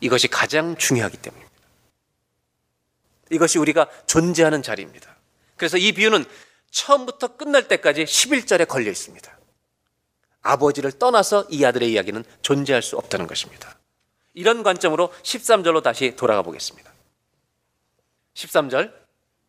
이것이 0.00 0.28
가장 0.28 0.76
중요하기 0.76 1.16
때문입니다. 1.18 1.50
이것이 3.30 3.58
우리가 3.58 3.88
존재하는 4.06 4.62
자리입니다. 4.62 5.16
그래서 5.56 5.76
이 5.76 5.92
비유는 5.92 6.24
처음부터 6.70 7.36
끝날 7.36 7.66
때까지 7.68 8.04
11절에 8.04 8.68
걸려 8.68 8.90
있습니다. 8.90 9.39
아버지를 10.42 10.92
떠나서 10.92 11.46
이 11.50 11.64
아들의 11.64 11.92
이야기는 11.92 12.24
존재할 12.42 12.82
수 12.82 12.96
없다는 12.96 13.26
것입니다. 13.26 13.76
이런 14.34 14.62
관점으로 14.62 15.12
13절로 15.22 15.82
다시 15.82 16.16
돌아가 16.16 16.42
보겠습니다. 16.42 16.90
13절 18.34 18.92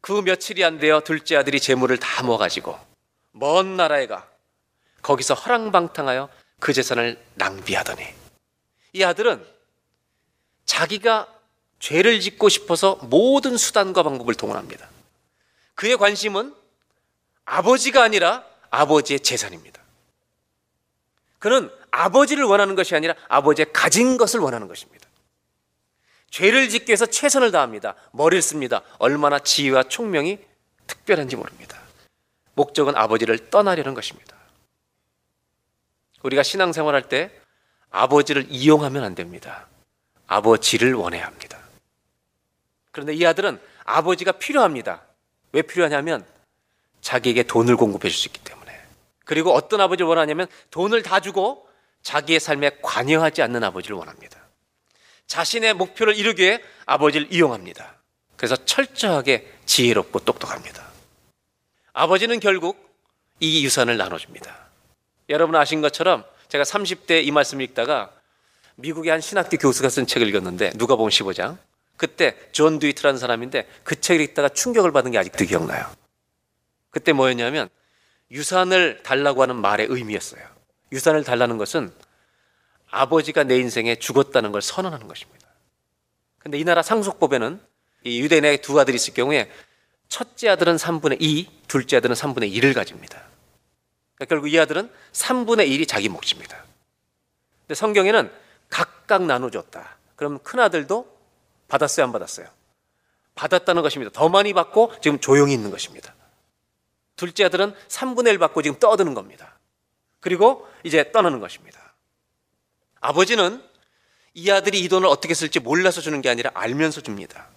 그 0.01 0.21
며칠이 0.21 0.63
안 0.63 0.79
되어 0.79 1.01
둘째 1.01 1.35
아들이 1.35 1.59
재물을 1.59 1.97
다 1.97 2.23
모아가지고 2.23 2.77
먼 3.31 3.77
나라에 3.77 4.07
가 4.07 4.27
거기서 5.01 5.35
허랑방탕하여 5.35 6.29
그 6.59 6.73
재산을 6.73 7.23
낭비하더니 7.35 8.03
이 8.93 9.03
아들은 9.03 9.45
자기가 10.65 11.27
죄를 11.79 12.19
짓고 12.19 12.49
싶어서 12.49 12.95
모든 13.03 13.57
수단과 13.57 14.03
방법을 14.03 14.35
동원합니다. 14.35 14.87
그의 15.75 15.97
관심은 15.97 16.53
아버지가 17.45 18.03
아니라 18.03 18.45
아버지의 18.69 19.21
재산입니다. 19.21 19.80
그는 21.41 21.71
아버지를 21.89 22.43
원하는 22.43 22.75
것이 22.75 22.95
아니라 22.95 23.15
아버지의 23.27 23.73
가진 23.73 24.15
것을 24.15 24.39
원하는 24.39 24.67
것입니다. 24.67 25.09
죄를 26.29 26.69
짓기 26.69 26.91
위해서 26.91 27.07
최선을 27.07 27.51
다합니다. 27.51 27.95
머리를 28.11 28.43
씁니다. 28.43 28.83
얼마나 28.99 29.39
지혜와 29.39 29.83
총명이 29.83 30.37
특별한지 30.85 31.35
모릅니다. 31.35 31.79
목적은 32.53 32.95
아버지를 32.95 33.49
떠나려는 33.49 33.95
것입니다. 33.95 34.37
우리가 36.21 36.43
신앙생활 36.43 36.93
할 36.93 37.09
때 37.09 37.31
아버지를 37.89 38.45
이용하면 38.47 39.03
안 39.03 39.15
됩니다. 39.15 39.67
아버지를 40.27 40.93
원해야 40.93 41.25
합니다. 41.25 41.57
그런데 42.91 43.15
이 43.15 43.25
아들은 43.25 43.59
아버지가 43.83 44.33
필요합니다. 44.33 45.01
왜 45.53 45.63
필요하냐면 45.63 46.23
자기에게 47.01 47.43
돈을 47.43 47.77
공급해 47.77 48.09
줄 48.09 48.17
수 48.17 48.27
있기 48.27 48.39
때문에. 48.43 48.60
그리고 49.31 49.53
어떤 49.53 49.79
아버지를 49.79 50.09
원하냐면 50.09 50.45
돈을 50.71 51.03
다 51.03 51.21
주고 51.21 51.65
자기의 52.01 52.41
삶에 52.41 52.79
관여하지 52.81 53.41
않는 53.43 53.63
아버지를 53.63 53.95
원합니다. 53.95 54.37
자신의 55.25 55.73
목표를 55.75 56.17
이루기 56.17 56.41
위해 56.41 56.61
아버지를 56.85 57.31
이용합니다. 57.31 57.95
그래서 58.35 58.57
철저하게 58.57 59.49
지혜롭고 59.65 60.19
똑똑합니다. 60.19 60.85
아버지는 61.93 62.41
결국 62.41 62.93
이 63.39 63.63
유산을 63.63 63.95
나눠줍니다. 63.95 64.53
여러분 65.29 65.55
아신 65.55 65.79
것처럼 65.79 66.25
제가 66.49 66.65
30대 66.65 67.23
이 67.23 67.31
말씀을 67.31 67.63
읽다가 67.63 68.11
미국의 68.75 69.11
한 69.11 69.21
신학교 69.21 69.55
교수가 69.55 69.87
쓴 69.87 70.07
책을 70.07 70.27
읽었는데 70.27 70.71
누가복음 70.71 71.09
15장. 71.09 71.57
그때 71.95 72.35
존 72.51 72.79
듀이트라는 72.79 73.17
사람인데 73.17 73.65
그 73.85 73.97
책을 73.97 74.21
읽다가 74.25 74.49
충격을 74.49 74.91
받은 74.91 75.11
게 75.11 75.17
아직도 75.17 75.45
기억나요. 75.45 75.89
그때 76.89 77.13
뭐였냐면 77.13 77.69
유산을 78.31 79.03
달라고 79.03 79.41
하는 79.41 79.57
말의 79.57 79.87
의미였어요. 79.89 80.41
유산을 80.91 81.23
달라는 81.23 81.57
것은 81.57 81.93
아버지가 82.89 83.43
내 83.43 83.57
인생에 83.57 83.95
죽었다는 83.95 84.51
걸 84.51 84.61
선언하는 84.61 85.07
것입니다. 85.07 85.47
근데 86.39 86.57
이 86.57 86.63
나라 86.63 86.81
상속법에는 86.81 87.61
이 88.03 88.21
유대인의 88.21 88.61
두 88.61 88.79
아들이 88.79 88.95
있을 88.95 89.13
경우에 89.13 89.51
첫째 90.09 90.49
아들은 90.49 90.75
3분의 90.75 91.17
2, 91.19 91.49
둘째 91.67 91.97
아들은 91.97 92.15
3분의 92.15 92.53
1을 92.53 92.73
가집니다. 92.73 93.21
그러니까 94.15 94.25
결국 94.27 94.49
이 94.49 94.59
아들은 94.59 94.91
3분의 95.13 95.69
1이 95.69 95.87
자기 95.87 96.09
몫입니다. 96.09 96.65
근데 97.61 97.75
성경에는 97.75 98.31
각각 98.69 99.23
나눠줬다. 99.23 99.97
그럼 100.15 100.39
큰 100.39 100.59
아들도 100.59 101.17
받았어요, 101.67 102.05
안 102.05 102.11
받았어요? 102.11 102.47
받았다는 103.35 103.81
것입니다. 103.81 104.11
더 104.11 104.29
많이 104.29 104.53
받고 104.53 104.93
지금 105.01 105.19
조용히 105.19 105.53
있는 105.53 105.71
것입니다. 105.71 106.13
둘째 107.15 107.45
아들은 107.45 107.73
3분의 107.87 108.29
1 108.29 108.39
받고 108.39 108.61
지금 108.61 108.79
떠드는 108.79 109.13
겁니다. 109.13 109.57
그리고 110.19 110.67
이제 110.83 111.11
떠나는 111.11 111.39
것입니다. 111.39 111.93
아버지는 112.99 113.63
이 114.33 114.49
아들이 114.49 114.79
이 114.79 114.87
돈을 114.87 115.07
어떻게 115.07 115.33
쓸지 115.33 115.59
몰라서 115.59 116.01
주는 116.01 116.21
게 116.21 116.29
아니라 116.29 116.51
알면서 116.53 117.01
줍니다. 117.01 117.47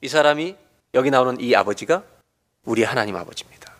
이 0.00 0.08
사람이 0.08 0.56
여기 0.94 1.10
나오는 1.10 1.40
이 1.40 1.54
아버지가 1.54 2.04
우리 2.64 2.84
하나님 2.84 3.16
아버지입니다. 3.16 3.74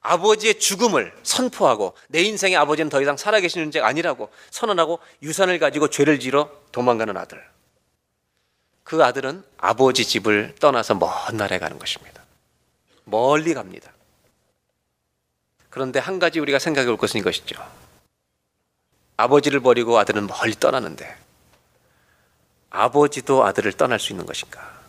아버지의 0.00 0.58
죽음을 0.58 1.14
선포하고 1.22 1.94
내 2.08 2.22
인생의 2.22 2.56
아버지는 2.56 2.90
더 2.90 3.00
이상 3.00 3.16
살아계신 3.16 3.62
존재가 3.62 3.86
아니라고 3.86 4.30
선언하고 4.50 4.98
유산을 5.22 5.58
가지고 5.60 5.88
죄를 5.88 6.18
지러 6.18 6.50
도망가는 6.72 7.16
아들. 7.16 7.42
그 8.82 9.02
아들은 9.04 9.44
아버지 9.58 10.04
집을 10.04 10.56
떠나서 10.58 10.96
먼 10.96 11.36
나라에 11.36 11.60
가는 11.60 11.78
것입니다. 11.78 12.21
멀리 13.04 13.54
갑니다. 13.54 13.92
그런데 15.70 15.98
한 15.98 16.18
가지 16.18 16.38
우리가 16.38 16.58
생각해 16.58 16.86
볼 16.86 16.96
것은 16.96 17.20
이것이죠. 17.20 17.56
아버지를 19.16 19.60
버리고 19.60 19.98
아들은 19.98 20.26
멀리 20.26 20.54
떠나는데 20.54 21.16
아버지도 22.70 23.44
아들을 23.44 23.72
떠날 23.74 23.98
수 23.98 24.12
있는 24.12 24.26
것인가? 24.26 24.80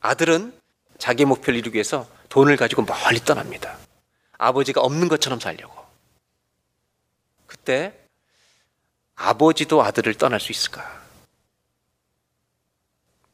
아들은 0.00 0.58
자기 0.98 1.24
목표를 1.24 1.58
이루기 1.58 1.76
위해서 1.76 2.08
돈을 2.28 2.56
가지고 2.56 2.82
멀리 2.82 3.20
떠납니다. 3.20 3.78
아버지가 4.38 4.80
없는 4.80 5.08
것처럼 5.08 5.40
살려고. 5.40 5.84
그때 7.46 7.94
아버지도 9.14 9.82
아들을 9.82 10.14
떠날 10.14 10.40
수 10.40 10.52
있을까? 10.52 11.02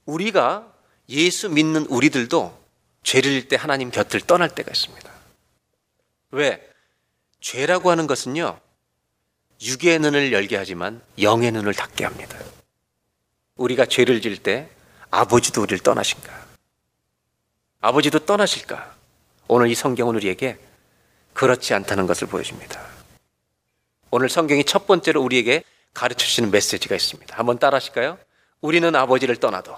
우리가 0.04 0.69
예수 1.10 1.48
믿는 1.50 1.86
우리들도 1.86 2.58
죄를 3.02 3.30
질때 3.32 3.56
하나님 3.56 3.90
곁을 3.90 4.20
떠날 4.20 4.48
때가 4.48 4.70
있습니다. 4.70 5.10
왜? 6.32 6.66
죄라고 7.40 7.90
하는 7.90 8.06
것은요, 8.06 8.60
육의 9.62 9.98
눈을 9.98 10.32
열게 10.32 10.56
하지만 10.56 11.02
영의 11.20 11.50
눈을 11.52 11.74
닫게 11.74 12.04
합니다. 12.04 12.38
우리가 13.56 13.86
죄를 13.86 14.20
질 14.22 14.36
때 14.42 14.70
아버지도 15.10 15.62
우리를 15.62 15.80
떠나신가? 15.80 16.46
아버지도 17.80 18.20
떠나실까? 18.20 18.94
오늘 19.48 19.68
이 19.68 19.74
성경은 19.74 20.14
우리에게 20.14 20.58
그렇지 21.32 21.74
않다는 21.74 22.06
것을 22.06 22.28
보여줍니다. 22.28 22.80
오늘 24.12 24.28
성경이 24.28 24.64
첫 24.64 24.86
번째로 24.86 25.22
우리에게 25.22 25.64
가르쳐 25.92 26.24
주시는 26.24 26.50
메시지가 26.50 26.94
있습니다. 26.94 27.36
한번 27.36 27.58
따라 27.58 27.76
하실까요? 27.76 28.18
우리는 28.60 28.94
아버지를 28.94 29.36
떠나도 29.36 29.76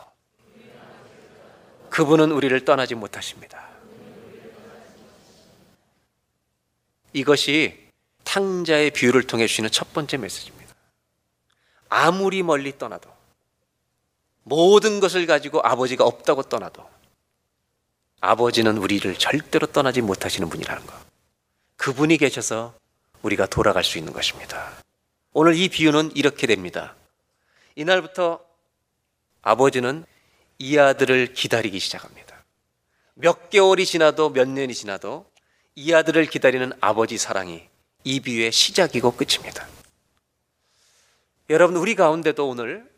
그분은 1.93 2.33
우리를 2.33 2.65
떠나지 2.65 2.95
못하십니다. 2.95 3.69
이것이 7.13 7.87
탕자의 8.25 8.93
비유를 8.93 9.25
통해 9.27 9.47
주시는 9.47 9.71
첫 9.71 9.93
번째 9.93 10.17
메시지입니다. 10.17 10.75
아무리 11.91 12.43
멀리 12.43 12.79
떠나도 12.79 13.15
모든 14.45 15.01
것을 15.01 15.27
가지고 15.27 15.61
아버지가 15.61 16.07
없다고 16.07 16.45
떠나도 16.45 16.89
아버지는 18.23 18.79
우리를 18.79 19.15
절대로 19.19 19.67
떠나지 19.67 20.01
못하시는 20.01 20.49
분이라는 20.49 20.87
것. 20.87 20.95
그분이 21.77 22.17
계셔서 22.17 22.75
우리가 23.21 23.45
돌아갈 23.45 23.85
수 23.85 23.99
있는 23.99 24.15
것입니다. 24.15 24.73
오늘 25.35 25.55
이 25.55 25.69
비유는 25.69 26.13
이렇게 26.15 26.47
됩니다. 26.47 26.97
이날부터 27.75 28.41
아버지는 29.43 30.07
이 30.63 30.79
아들을 30.79 31.33
기다리기 31.33 31.81
시작합니다. 31.81 32.45
몇 33.15 33.51
개월이 33.51 33.85
지나도 33.85 34.31
몇 34.31 34.49
년이 34.49 34.73
지나도 34.75 35.27
이 35.75 35.93
아들을 35.93 36.25
기다리는 36.27 36.73
아버지 36.81 37.19
사랑이 37.19 37.69
이 38.05 38.21
비유의 38.21 38.53
시작이고 38.53 39.17
끝입니다. 39.17 39.67
여러분, 41.51 41.77
우리 41.77 41.97
가운데도 41.97 42.49
오늘 42.49 42.89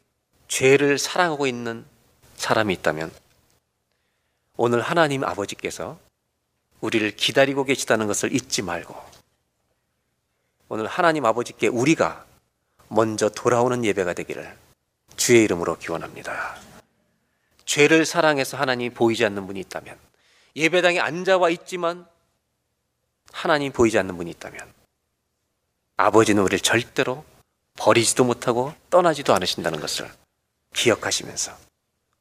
죄를 0.46 0.98
사랑하고 0.98 1.46
있는 1.46 1.86
사람이 2.36 2.74
있다면 2.74 3.10
오늘 4.58 4.82
하나님 4.82 5.24
아버지께서 5.24 5.98
우리를 6.82 7.16
기다리고 7.16 7.64
계시다는 7.64 8.06
것을 8.06 8.34
잊지 8.34 8.60
말고 8.60 8.94
오늘 10.68 10.86
하나님 10.86 11.24
아버지께 11.24 11.68
우리가 11.68 12.26
먼저 12.88 13.30
돌아오는 13.30 13.82
예배가 13.86 14.12
되기를 14.12 14.54
주의 15.16 15.44
이름으로 15.44 15.78
기원합니다. 15.78 16.73
죄를 17.64 18.04
사랑해서 18.04 18.56
하나님이 18.56 18.90
보이지 18.90 19.24
않는 19.24 19.46
분이 19.46 19.60
있다면 19.60 19.98
예배당에 20.56 21.00
앉아와 21.00 21.50
있지만 21.50 22.06
하나님이 23.32 23.70
보이지 23.70 23.98
않는 23.98 24.16
분이 24.16 24.30
있다면 24.30 24.72
아버지는 25.96 26.42
우리를 26.42 26.60
절대로 26.60 27.24
버리지도 27.76 28.24
못하고 28.24 28.72
떠나지도 28.90 29.34
않으신다는 29.34 29.80
것을 29.80 30.10
기억하시면서 30.74 31.56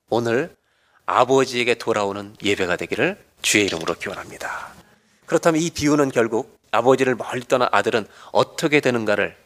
오늘 0.10 0.56
아버지에게 1.06 1.76
돌아오는 1.76 2.36
예배가 2.42 2.76
되기를 2.78 3.24
주의 3.42 3.66
이름으로 3.66 3.96
기원합니다. 3.96 4.74
그렇다면 5.26 5.62
이 5.62 5.70
비유는 5.70 6.12
결국 6.12 6.58
아버지를 6.72 7.16
멀리 7.16 7.46
떠난 7.48 7.70
아들은 7.72 8.08
어떻게 8.32 8.80
되는가를 8.80 9.38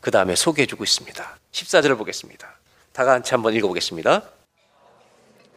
그 0.00 0.10
다음에 0.10 0.34
소개해 0.34 0.66
주고 0.66 0.84
있습니다. 0.84 1.38
14절을 1.52 1.96
보겠습니다. 1.98 2.58
다 2.92 3.04
같이 3.04 3.32
한번 3.32 3.54
읽어보겠습니다. 3.54 4.22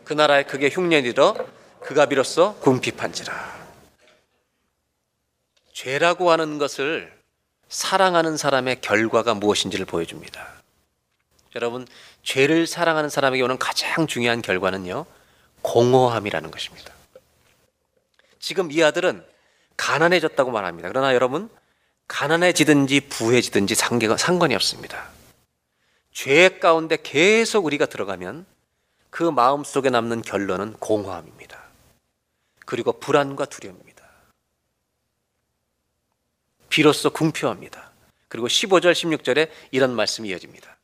그 0.07 0.13
나라에 0.13 0.43
크게 0.43 0.69
흉년이러 0.69 1.35
그가 1.81 2.05
비로소 2.05 2.55
궁핍한지라. 2.61 3.67
죄라고 5.73 6.31
하는 6.31 6.57
것을 6.59 7.13
사랑하는 7.67 8.37
사람의 8.37 8.79
결과가 8.79 9.33
무엇인지를 9.33 9.85
보여줍니다. 9.85 10.47
여러분, 11.55 11.85
죄를 12.23 12.67
사랑하는 12.67 13.09
사람에게 13.09 13.43
오는 13.43 13.57
가장 13.57 14.07
중요한 14.07 14.41
결과는요, 14.41 15.05
공허함이라는 15.61 16.51
것입니다. 16.51 16.93
지금 18.39 18.71
이 18.71 18.81
아들은 18.81 19.25
가난해졌다고 19.75 20.51
말합니다. 20.51 20.87
그러나 20.87 21.13
여러분, 21.15 21.49
가난해지든지 22.07 23.09
부해지든지 23.09 23.75
상관이 23.75 24.55
없습니다. 24.55 25.09
죄 26.13 26.47
가운데 26.59 26.97
계속 27.03 27.65
우리가 27.65 27.87
들어가면 27.87 28.45
그 29.09 29.23
마음 29.23 29.63
속에 29.63 29.89
남는 29.89 30.21
결론은 30.21 30.73
공허함입니다. 30.73 31.63
그리고 32.65 32.99
불안과 32.99 33.45
두려움입니다. 33.45 34.03
비로소 36.69 37.09
궁표합니다. 37.09 37.91
그리고 38.27 38.47
15절, 38.47 38.91
16절에 38.91 39.49
이런 39.71 39.95
말씀이 39.95 40.29
이어집니다. 40.29 40.77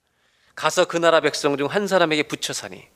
가서 0.55 0.85
그 0.85 0.97
나라 0.97 1.19
백성 1.19 1.57
중 1.57 1.67
한 1.67 1.87
사람에게 1.87 2.23
붙여 2.23 2.53
사니 2.53 2.87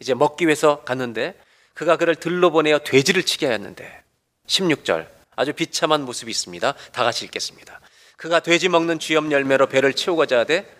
이제 0.00 0.12
먹기 0.14 0.44
위해서 0.46 0.82
갔는데 0.84 1.38
그가 1.72 1.96
그를 1.96 2.14
들러 2.14 2.50
보내어 2.50 2.80
돼지를 2.80 3.24
치게 3.24 3.46
하였는데 3.46 4.02
16절 4.46 5.08
아주 5.36 5.52
비참한 5.52 6.02
모습이 6.04 6.30
있습니다. 6.30 6.74
다 6.92 7.04
같이 7.04 7.24
읽겠습니다. 7.24 7.80
그가 8.16 8.40
돼지 8.40 8.68
먹는 8.68 8.98
쥐염 8.98 9.32
열매로 9.32 9.68
배를 9.68 9.94
채우고자 9.94 10.40
하되 10.40 10.72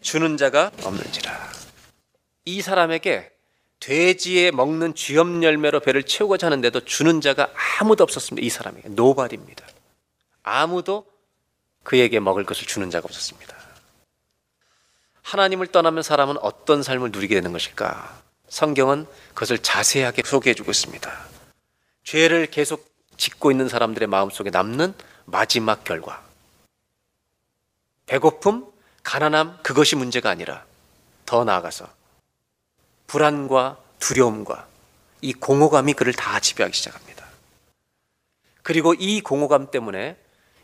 주는 0.00 0.36
자가 0.36 0.70
없는지라. 0.82 1.59
이 2.44 2.62
사람에게 2.62 3.30
돼지에 3.80 4.50
먹는 4.50 4.94
쥐염 4.94 5.42
열매로 5.42 5.80
배를 5.80 6.02
채우고자 6.02 6.46
하는데도 6.46 6.84
주는 6.84 7.20
자가 7.20 7.50
아무도 7.80 8.04
없었습니다. 8.04 8.44
이 8.44 8.50
사람에게 8.50 8.90
노발입니다. 8.90 9.66
아무도 10.42 11.06
그에게 11.82 12.20
먹을 12.20 12.44
것을 12.44 12.66
주는 12.66 12.90
자가 12.90 13.06
없었습니다. 13.06 13.56
하나님을 15.22 15.68
떠나면 15.68 16.02
사람은 16.02 16.36
어떤 16.38 16.82
삶을 16.82 17.10
누리게 17.12 17.34
되는 17.36 17.52
것일까? 17.52 18.20
성경은 18.48 19.06
그것을 19.28 19.58
자세하게 19.58 20.22
소개해 20.24 20.54
주고 20.54 20.70
있습니다. 20.70 21.10
죄를 22.04 22.46
계속 22.46 22.90
짓고 23.16 23.50
있는 23.50 23.68
사람들의 23.68 24.08
마음속에 24.08 24.50
남는 24.50 24.92
마지막 25.26 25.84
결과. 25.84 26.22
배고픔, 28.06 28.66
가난함, 29.04 29.62
그것이 29.62 29.94
문제가 29.94 30.30
아니라 30.30 30.64
더 31.26 31.44
나아가서 31.44 31.88
불안과 33.10 33.76
두려움과 33.98 34.68
이 35.20 35.32
공허감이 35.32 35.94
그를 35.94 36.12
다 36.12 36.38
지배하기 36.38 36.76
시작합니다. 36.76 37.26
그리고 38.62 38.94
이 38.94 39.20
공허감 39.20 39.68
때문에 39.72 40.16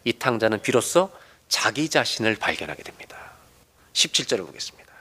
이 0.05 0.13
탕자는 0.13 0.63
비로소 0.63 1.11
자기 1.49 1.89
자신을 1.89 2.37
발견하게 2.37 2.85
됩니다. 2.85 3.33
17절을 3.95 4.47
보겠습니다. 4.47 4.93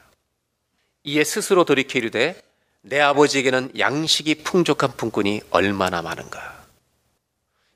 이에 1.03 1.23
스스로 1.23 1.65
돌이켜 1.65 1.99
이르되 1.99 2.41
내 2.81 2.99
아버지에게는 2.99 3.73
양식이 3.77 4.41
풍족한 4.43 4.97
품꾼이 4.97 5.41
얼마나 5.51 6.01
많은가. 6.01 6.65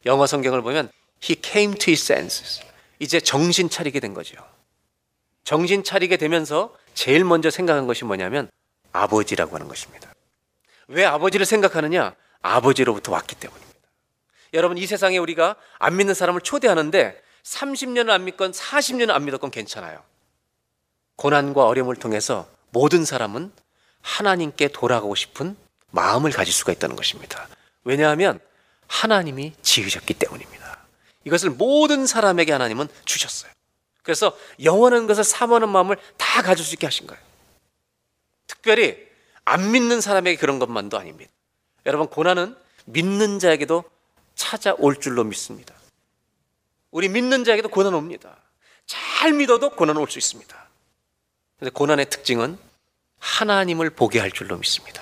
영어 0.08 0.26
성경을 0.26 0.64
보면 0.64 0.90
he 1.24 1.40
came 1.44 1.76
to 1.76 1.92
his 1.92 2.12
senses. 2.12 2.62
이제 2.98 3.20
정신 3.20 3.70
차리게 3.70 4.00
된 4.00 4.16
거죠. 4.16 4.36
정신 5.44 5.84
차리게 5.84 6.18
되면서 6.18 6.76
제일 6.96 7.24
먼저 7.24 7.52
생각한 7.52 7.86
것이 7.86 8.04
뭐냐면 8.04 8.50
아버지라고 8.92 9.56
하는 9.56 9.68
것입니다. 9.68 10.14
왜 10.88 11.06
아버지를 11.06 11.46
생각하느냐? 11.46 12.16
아버지로부터 12.42 13.12
왔기 13.12 13.36
때문입니다. 13.36 13.70
여러분 14.54 14.78
이 14.78 14.86
세상에 14.88 15.18
우리가 15.18 15.56
안 15.78 15.98
믿는 15.98 16.14
사람을 16.14 16.42
초대하는데 16.42 17.22
30년을 17.44 18.10
안 18.10 18.26
믿건 18.26 18.52
40년을 18.52 19.12
안 19.12 19.26
믿었건 19.26 19.52
괜찮아요. 19.52 20.02
고난과 21.16 21.66
어려움을 21.66 21.96
통해서 21.96 22.48
모든 22.72 23.06
사람은 23.06 23.52
하나님께 24.02 24.70
돌아가고 24.70 25.16
싶은 25.16 25.56
마음을 25.92 26.32
가질 26.32 26.54
수가 26.54 26.72
있다는 26.72 26.96
것입니다. 26.96 27.48
왜냐하면 27.84 28.40
하나님이 28.88 29.54
지으셨기 29.62 30.14
때문입니다. 30.16 30.80
이것을 31.26 31.50
모든 31.52 32.06
사람에게 32.06 32.52
하나님은 32.52 32.88
주셨어요. 33.06 33.52
그래서 34.04 34.36
영원한 34.64 35.08
것을 35.08 35.24
사모하는 35.24 35.70
마음을 35.70 35.98
다 36.18 36.42
가질 36.42 36.66
수 36.66 36.74
있게 36.76 36.88
하신 36.88 37.08
거예요. 37.08 37.22
특별히 38.64 38.98
안 39.46 39.72
믿는 39.72 40.02
사람에게 40.02 40.38
그런 40.38 40.60
것만도 40.60 40.98
아닙니다. 40.98 41.32
여러분, 41.86 42.08
고난은 42.08 42.56
믿는 42.86 43.40
자에게도 43.40 43.84
찾아올 44.36 45.00
줄로 45.00 45.24
믿습니다. 45.24 45.74
우리 46.92 47.10
믿는 47.10 47.44
자에게도 47.44 47.70
고난 47.70 47.94
옵니다. 47.94 48.38
잘 48.86 49.34
믿어도 49.34 49.72
고난 49.72 49.98
올 49.98 50.10
수 50.10 50.18
있습니다. 50.18 50.70
그런데 51.58 51.74
고난의 51.74 52.10
특징은 52.10 52.58
하나님을 53.20 53.90
보게 53.92 54.20
할 54.20 54.32
줄로 54.32 54.58
믿습니다. 54.58 55.02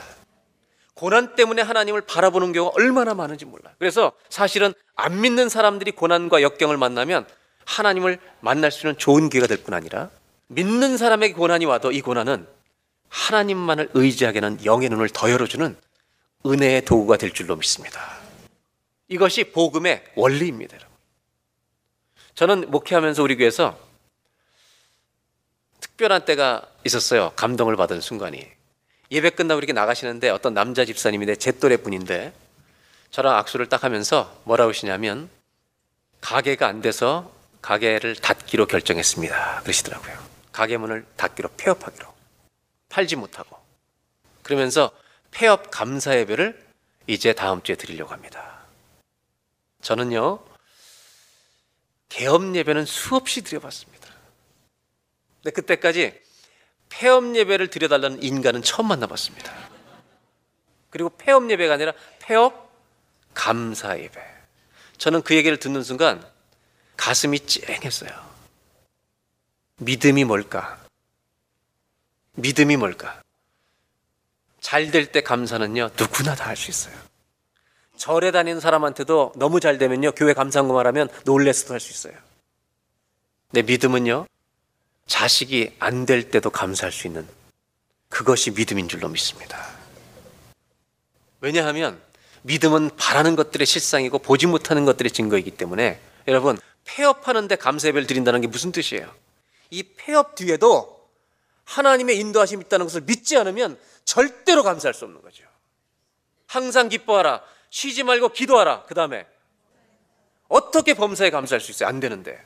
고난 0.93 1.35
때문에 1.35 1.61
하나님을 1.61 2.01
바라보는 2.01 2.53
경우가 2.53 2.75
얼마나 2.75 3.13
많은지 3.13 3.45
몰라요. 3.45 3.73
그래서 3.77 4.11
사실은 4.29 4.73
안 4.95 5.21
믿는 5.21 5.49
사람들이 5.49 5.91
고난과 5.91 6.41
역경을 6.41 6.77
만나면 6.77 7.27
하나님을 7.65 8.19
만날 8.39 8.71
수 8.71 8.87
있는 8.87 8.97
좋은 8.97 9.29
기회가 9.29 9.45
될 9.47 9.63
뿐 9.63 9.73
아니라 9.73 10.09
믿는 10.47 10.97
사람에게 10.97 11.33
고난이 11.33 11.65
와도 11.65 11.91
이 11.91 12.01
고난은 12.01 12.47
하나님만을 13.09 13.91
의지하게 13.93 14.39
하는 14.39 14.63
영의 14.65 14.89
눈을 14.89 15.09
더 15.09 15.31
열어주는 15.31 15.75
은혜의 16.45 16.85
도구가 16.85 17.17
될 17.17 17.33
줄로 17.33 17.55
믿습니다. 17.55 18.17
이것이 19.07 19.45
복음의 19.45 20.03
원리입니다, 20.15 20.75
여러분. 20.75 20.95
저는 22.35 22.69
목회하면서 22.71 23.23
우리 23.23 23.35
교회에서 23.35 23.79
특별한 25.79 26.25
때가 26.25 26.67
있었어요. 26.85 27.31
감동을 27.35 27.75
받은 27.75 28.01
순간이. 28.01 28.45
예배 29.09 29.31
끝나고 29.31 29.57
이렇게 29.59 29.73
나가시는데 29.73 30.29
어떤 30.29 30.53
남자 30.53 30.85
집사님인데 30.85 31.37
제 31.37 31.51
또래 31.53 31.77
분인데 31.77 32.33
저랑 33.09 33.35
악수를 33.37 33.69
딱 33.69 33.83
하면서 33.83 34.39
뭐라고 34.43 34.69
하시냐면 34.69 35.29
가게가 36.21 36.67
안 36.67 36.81
돼서 36.81 37.31
가게를 37.61 38.15
닫기로 38.17 38.65
결정했습니다. 38.67 39.61
그러시더라고요. 39.61 40.17
가게 40.51 40.77
문을 40.77 41.05
닫기로 41.15 41.49
폐업하기로. 41.57 42.16
팔지 42.89 43.15
못하고. 43.15 43.57
그러면서 44.43 44.91
폐업 45.31 45.69
감사 45.71 46.17
예배를 46.17 46.65
이제 47.07 47.33
다음 47.33 47.61
주에 47.61 47.75
드리려고 47.75 48.11
합니다. 48.11 48.61
저는요, 49.81 50.39
개업 52.09 52.55
예배는 52.55 52.85
수없이 52.85 53.41
드려봤습니다. 53.41 54.07
근데 55.41 55.51
그때까지 55.51 56.19
폐업 56.89 57.35
예배를 57.35 57.69
드려달라는 57.69 58.23
인간은 58.23 58.61
처음 58.63 58.87
만나봤습니다. 58.87 59.53
그리고 60.89 61.09
폐업 61.09 61.49
예배가 61.49 61.73
아니라 61.73 61.93
폐업 62.19 62.71
감사 63.33 63.99
예배. 63.99 64.19
저는 64.97 65.21
그 65.21 65.35
얘기를 65.35 65.57
듣는 65.57 65.83
순간 65.83 66.25
가슴이 66.95 67.39
찡했어요. 67.41 68.27
믿음이 69.77 70.23
뭘까? 70.23 70.86
믿음이 72.37 72.77
뭘까? 72.77 73.21
잘 74.61 74.91
될 74.91 75.11
때 75.11 75.21
감사는요, 75.21 75.89
누구나 75.97 76.35
다 76.35 76.49
할 76.49 76.55
수 76.57 76.69
있어요. 76.71 76.95
절에 77.95 78.31
다니는 78.31 78.59
사람한테도 78.59 79.33
너무 79.35 79.59
잘 79.59 79.77
되면요, 79.77 80.11
교회 80.11 80.33
감사한 80.33 80.67
거 80.67 80.73
말하면 80.75 81.09
놀래서도 81.25 81.73
할 81.73 81.79
수 81.79 81.91
있어요. 81.91 82.13
내 83.51 83.61
믿음은요, 83.63 84.27
자식이 85.07 85.75
안 85.79 86.05
될 86.05 86.29
때도 86.29 86.49
감사할 86.51 86.91
수 86.91 87.07
있는 87.07 87.27
그것이 88.09 88.51
믿음인 88.51 88.87
줄로 88.87 89.07
믿습니다. 89.09 89.65
왜냐하면 91.41 91.99
믿음은 92.43 92.91
바라는 92.97 93.35
것들의 93.35 93.65
실상이고 93.65 94.19
보지 94.19 94.45
못하는 94.47 94.85
것들의 94.85 95.11
증거이기 95.11 95.51
때문에 95.51 95.99
여러분 96.27 96.57
폐업하는데 96.85 97.55
감사예배를 97.55 98.05
드린다는 98.07 98.41
게 98.41 98.47
무슨 98.47 98.71
뜻이에요? 98.71 99.09
이 99.71 99.83
폐업 99.83 100.35
뒤에도 100.35 100.96
하나님의 101.67 102.17
인도하심이 102.17 102.63
있다는 102.65 102.85
것을 102.85 103.01
믿지 103.01 103.37
않으면 103.37 103.77
절대로 104.05 104.63
감사할 104.63 104.93
수 104.93 105.05
없는 105.05 105.21
거죠. 105.21 105.43
항상 106.47 106.87
기뻐하라. 106.87 107.43
쉬지 107.69 108.03
말고 108.03 108.29
기도하라. 108.29 108.83
그 108.83 108.95
다음에 108.95 109.27
어떻게 110.47 110.93
범사에 110.93 111.29
감사할 111.29 111.59
수 111.59 111.71
있어요? 111.71 111.89
안 111.89 111.99
되는데. 111.99 112.41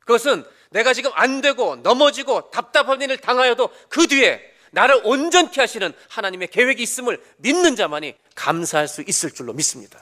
그것은 0.00 0.44
내가 0.70 0.92
지금 0.92 1.12
안 1.14 1.40
되고 1.40 1.76
넘어지고 1.76 2.50
답답한 2.50 3.00
일을 3.00 3.18
당하여도 3.18 3.70
그 3.88 4.08
뒤에 4.08 4.42
나를 4.72 5.00
온전케 5.04 5.60
하시는 5.60 5.92
하나님의 6.08 6.48
계획이 6.48 6.82
있음을 6.82 7.22
믿는 7.36 7.76
자만이 7.76 8.16
감사할 8.34 8.88
수 8.88 9.02
있을 9.06 9.30
줄로 9.30 9.52
믿습니다. 9.52 10.00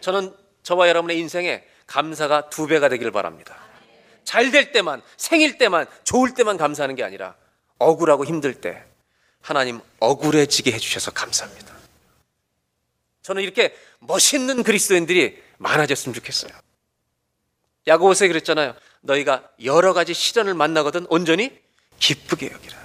저는 0.00 0.34
저와 0.64 0.88
여러분의 0.88 1.16
인생에 1.20 1.64
감사가 1.86 2.50
두 2.50 2.66
배가 2.66 2.88
되기를 2.88 3.12
바랍니다. 3.12 3.56
잘 4.24 4.50
될 4.50 4.72
때만, 4.72 5.00
생일 5.16 5.56
때만, 5.56 5.86
좋을 6.02 6.34
때만 6.34 6.56
감사하는 6.56 6.96
게 6.96 7.04
아니라 7.04 7.36
억울하고 7.78 8.24
힘들 8.24 8.54
때 8.54 8.84
하나님 9.40 9.80
억울해지게 10.00 10.72
해주셔서 10.72 11.12
감사합니다. 11.12 11.74
저는 13.22 13.42
이렇게 13.42 13.76
멋있는 14.00 14.62
그리스도인들이 14.62 15.42
많아졌으면 15.58 16.14
좋겠어요. 16.14 16.52
야고보서에 17.86 18.28
그랬잖아요. 18.28 18.74
너희가 19.00 19.48
여러 19.64 19.92
가지 19.92 20.14
시련을 20.14 20.54
만나거든 20.54 21.06
온전히 21.08 21.58
기쁘게 21.98 22.50
여기라. 22.50 22.76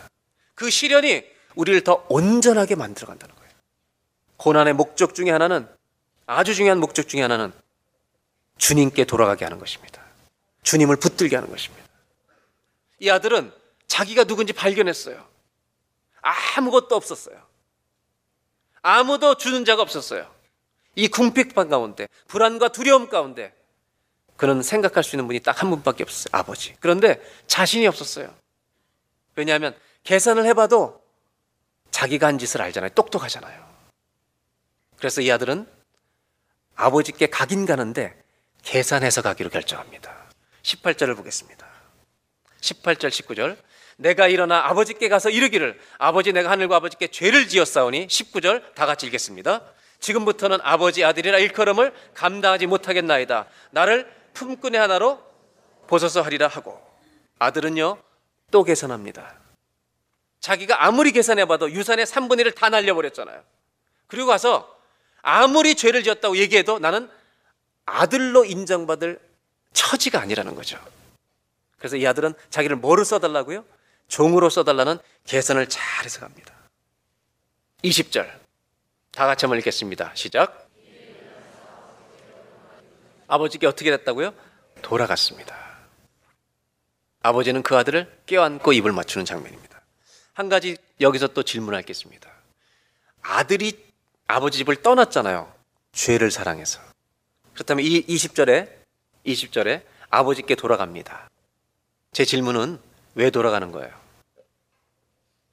그 0.56 0.70
시련이 0.70 1.24
우리를 1.56 1.82
더 1.84 2.06
온전하게 2.10 2.76
만들어 2.76 3.08
간다는 3.08 3.36
거예요. 3.36 3.52
고난의 4.38 4.74
목적 4.74 5.16
중에 5.16 5.32
하나는 5.32 5.68
아주 6.26 6.56
중요한 6.56 6.80
목적 6.80 7.08
중에 7.08 7.22
하나는 7.22 7.52
주님께 8.58 9.06
돌아가게 9.06 9.46
하는 9.46 9.60
것입니다. 9.60 10.02
주님을 10.64 10.96
붙들게 10.96 11.36
하는 11.36 11.50
것입니다. 11.50 11.84
이 13.00 13.10
아들은 13.10 13.52
자기가 13.94 14.24
누군지 14.24 14.54
발견했어요. 14.54 15.24
아무것도 16.22 16.96
없었어요. 16.96 17.40
아무도 18.82 19.36
주는 19.36 19.66
자가 19.66 19.84
없었어요. 19.84 20.34
이 20.96 21.08
궁핍한 21.08 21.70
가운데, 21.70 22.08
불안과 22.28 22.70
두려움 22.70 23.08
가운데, 23.08 23.54
그는 24.36 24.64
생각할 24.64 25.04
수 25.04 25.16
있는 25.16 25.28
분이 25.28 25.42
딱 25.42 25.62
한 25.62 25.70
분밖에 25.70 26.02
없었어요. 26.02 26.32
아버지. 26.32 26.76
그런데 26.80 27.22
자신이 27.46 27.86
없었어요. 27.86 28.34
왜냐하면 29.36 29.78
계산을 30.04 30.46
해봐도 30.48 31.00
자기가 31.92 32.26
한 32.26 32.40
짓을 32.40 32.64
알잖아요. 32.64 32.90
똑똑하잖아요. 32.96 33.74
그래서 34.98 35.22
이 35.22 35.32
아들은 35.32 35.68
아버지께 36.76 37.28
가긴 37.28 37.68
가는데 37.68 38.20
계산해서 38.64 39.22
가기로 39.22 39.52
결정합니다. 39.52 40.32
18절을 40.64 41.16
보겠습니다. 41.16 41.68
18절, 42.60 43.10
19절. 43.10 43.73
내가 43.98 44.28
일어나 44.28 44.66
아버지께 44.68 45.10
가서 45.10 45.30
이르기를 45.30 45.80
아버지 45.98 46.34
내가 46.34 46.50
하늘과 46.50 46.78
아버지께 46.78 47.08
죄를 47.08 47.48
지었사오니 47.48 48.08
19절 48.08 48.74
다 48.74 48.86
같이 48.86 49.06
읽겠습니다. 49.06 49.62
지금부터는 50.00 50.60
아버지 50.62 51.04
아들이라 51.04 51.40
일컬음을 51.40 51.94
감당하지 52.14 52.68
못하겠나이다. 52.68 53.48
나를 53.72 54.12
품꾼의 54.34 54.80
하나로 54.80 55.24
벗어서 55.88 56.22
하리라 56.22 56.48
하고 56.48 56.82
아들은요 57.40 57.98
또 58.52 58.64
계산합니다. 58.64 59.36
자기가 60.40 60.86
아무리 60.86 61.12
계산해봐도 61.12 61.72
유산의 61.72 62.06
3분의 62.06 62.46
1을 62.46 62.56
다 62.56 62.70
날려버렸잖아요. 62.70 63.42
그리고 64.08 64.28
가서 64.28 64.78
아무리 65.22 65.76
죄를 65.76 66.04
지었다고 66.04 66.36
얘기해도 66.38 66.80
나는 66.80 67.10
아들로 67.86 68.44
인정받을 68.44 69.20
처지가 69.72 70.20
아니라는 70.20 70.56
거죠. 70.56 70.78
그래서 71.78 71.96
이 71.96 72.06
아들은 72.06 72.34
자기를 72.50 72.76
뭐로 72.76 73.04
써달라고요? 73.04 73.66
종으로 74.08 74.50
써달라는 74.50 74.98
계산을 75.26 75.68
잘해서 75.70 76.20
갑니다. 76.20 76.54
20절. 77.84 78.30
다 79.12 79.28
같이 79.28 79.46
한번 79.46 79.60
읽겠습니다. 79.60 80.12
시작. 80.16 80.70
아버지께 83.28 83.68
어떻게 83.68 83.92
됐다고요? 83.92 84.34
돌아갔습니다. 84.82 85.56
아버지는 87.22 87.64
그 87.64 87.78
아들을 87.78 88.22
껴안고 88.26 88.74
입을 88.74 88.92
맞추는 88.92 89.26
장면입니다. 89.26 89.82
한 90.34 90.50
가지 90.50 90.78
여기서 91.00 91.28
또 91.28 91.44
있습니다. 91.92 92.30
아들이 93.22 93.86
아버지 94.28 94.58
집을 94.60 94.82
떠났잖아요. 94.82 95.52
죄를 95.94 96.32
사랑해서. 96.32 96.82
그렇다면 97.54 97.86
이 97.86 98.06
20절에 98.06 98.70
20절에 99.26 99.84
아버지께 100.10 100.56
돌아갑니다. 100.56 101.30
제 102.12 102.26
질문은 102.26 102.80
왜 103.16 103.30
돌아가는 103.30 103.72
거예요? 103.72 103.92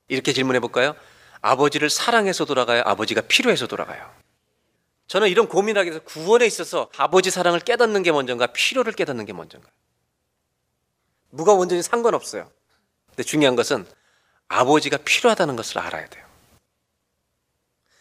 이렇게 0.09 0.33
질문해 0.33 0.61
볼까요? 0.61 0.95
아버지를 1.41 1.89
사랑해서 1.91 2.45
돌아가요? 2.45 2.83
아버지가 2.85 3.23
필요해서 3.23 3.67
돌아가요? 3.67 4.11
저는 5.07 5.29
이런 5.29 5.49
고민하기 5.49 5.91
위해서 5.91 6.05
구원에 6.05 6.47
있어서 6.47 6.91
아버지 6.97 7.31
사랑을 7.31 7.61
깨닫는 7.61 8.03
게 8.03 8.13
먼저인가 8.13 8.47
필요를 8.49 8.93
깨닫는 8.93 9.25
게 9.25 9.33
먼저인가? 9.33 9.69
누가 11.33 11.55
먼저는 11.55 11.83
상관없어요. 11.83 12.51
근데 13.09 13.23
중요한 13.23 13.57
것은 13.57 13.87
아버지가 14.49 14.99
필요하다는 14.99 15.57
것을 15.57 15.79
알아야 15.79 16.09
돼요. 16.09 16.27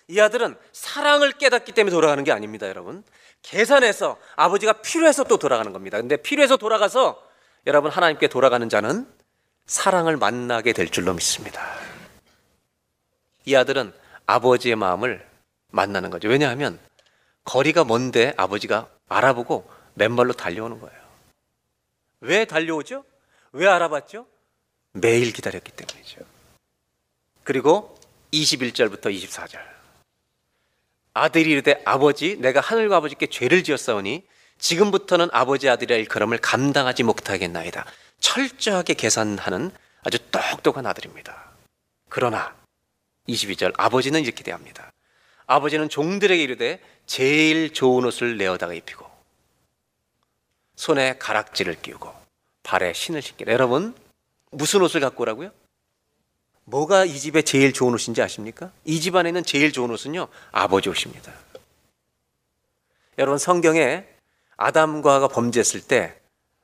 이 0.07 0.19
아들은 0.19 0.57
사랑을 0.71 1.31
깨닫기 1.33 1.71
때문에 1.71 1.91
돌아가는 1.91 2.23
게 2.23 2.31
아닙니다, 2.31 2.67
여러분. 2.67 3.03
계산해서 3.43 4.19
아버지가 4.35 4.73
필요해서 4.81 5.23
또 5.25 5.37
돌아가는 5.37 5.71
겁니다. 5.71 5.97
근데 5.97 6.17
필요해서 6.17 6.57
돌아가서 6.57 7.23
여러분 7.67 7.91
하나님께 7.91 8.27
돌아가는 8.27 8.67
자는 8.67 9.07
사랑을 9.69 10.17
만나게 10.17 10.73
될 10.73 10.89
줄로 10.89 11.13
믿습니다. 11.13 11.63
이 13.45 13.53
아들은 13.53 13.93
아버지의 14.25 14.75
마음을 14.75 15.23
만나는 15.69 16.09
거죠. 16.09 16.27
왜냐하면 16.27 16.79
거리가 17.43 17.83
먼데 17.83 18.33
아버지가 18.35 18.89
알아보고 19.07 19.69
맨발로 19.93 20.33
달려오는 20.33 20.79
거예요. 20.79 20.99
왜 22.21 22.45
달려오죠? 22.45 23.05
왜 23.51 23.67
알아봤죠? 23.67 24.25
매일 24.93 25.31
기다렸기 25.31 25.71
때문이죠. 25.71 26.21
그리고 27.43 27.95
21절부터 28.33 29.15
24절. 29.15 29.59
아들이 31.13 31.51
이르되 31.51 31.79
아버지 31.85 32.37
내가 32.37 32.59
하늘과 32.59 32.97
아버지께 32.97 33.27
죄를 33.27 33.63
지었사오니 33.63 34.25
지금부터는 34.57 35.29
아버지 35.31 35.69
아들이라 35.69 35.95
일컬음을 35.97 36.39
감당하지 36.39 37.03
못하겠나이다. 37.03 37.85
철저하게 38.19 38.93
계산하는 38.93 39.71
아주 40.03 40.17
똑똑한 40.31 40.85
아들입니다. 40.85 41.51
그러나 42.09 42.55
22절 43.27 43.73
아버지는 43.77 44.21
이렇게 44.21 44.43
대합니다. 44.43 44.91
아버지는 45.45 45.89
종들에게 45.89 46.41
이르되 46.41 46.81
제일 47.05 47.73
좋은 47.73 48.05
옷을 48.05 48.37
내어다가 48.37 48.73
입히고 48.73 49.09
손에 50.75 51.17
가락지를 51.17 51.81
끼우고 51.81 52.13
발에 52.63 52.93
신을 52.93 53.21
신기라. 53.21 53.51
여러분 53.53 53.95
무슨 54.51 54.81
옷을 54.81 55.01
갖고 55.01 55.23
오라고요? 55.23 55.51
뭐가 56.65 57.05
이 57.05 57.19
집에 57.19 57.41
제일 57.41 57.73
좋은 57.73 57.93
옷인지 57.93 58.21
아십니까? 58.21 58.71
이 58.85 59.01
집안에 59.01 59.29
있는 59.29 59.43
제일 59.43 59.71
좋은 59.71 59.89
옷은요 59.89 60.27
아버지 60.51 60.89
옷입니다. 60.89 61.33
여러분 63.17 63.37
성경에 63.37 64.05
아담과 64.55 65.15
하가 65.15 65.27
범죄했을 65.27 65.81
때 65.81 66.18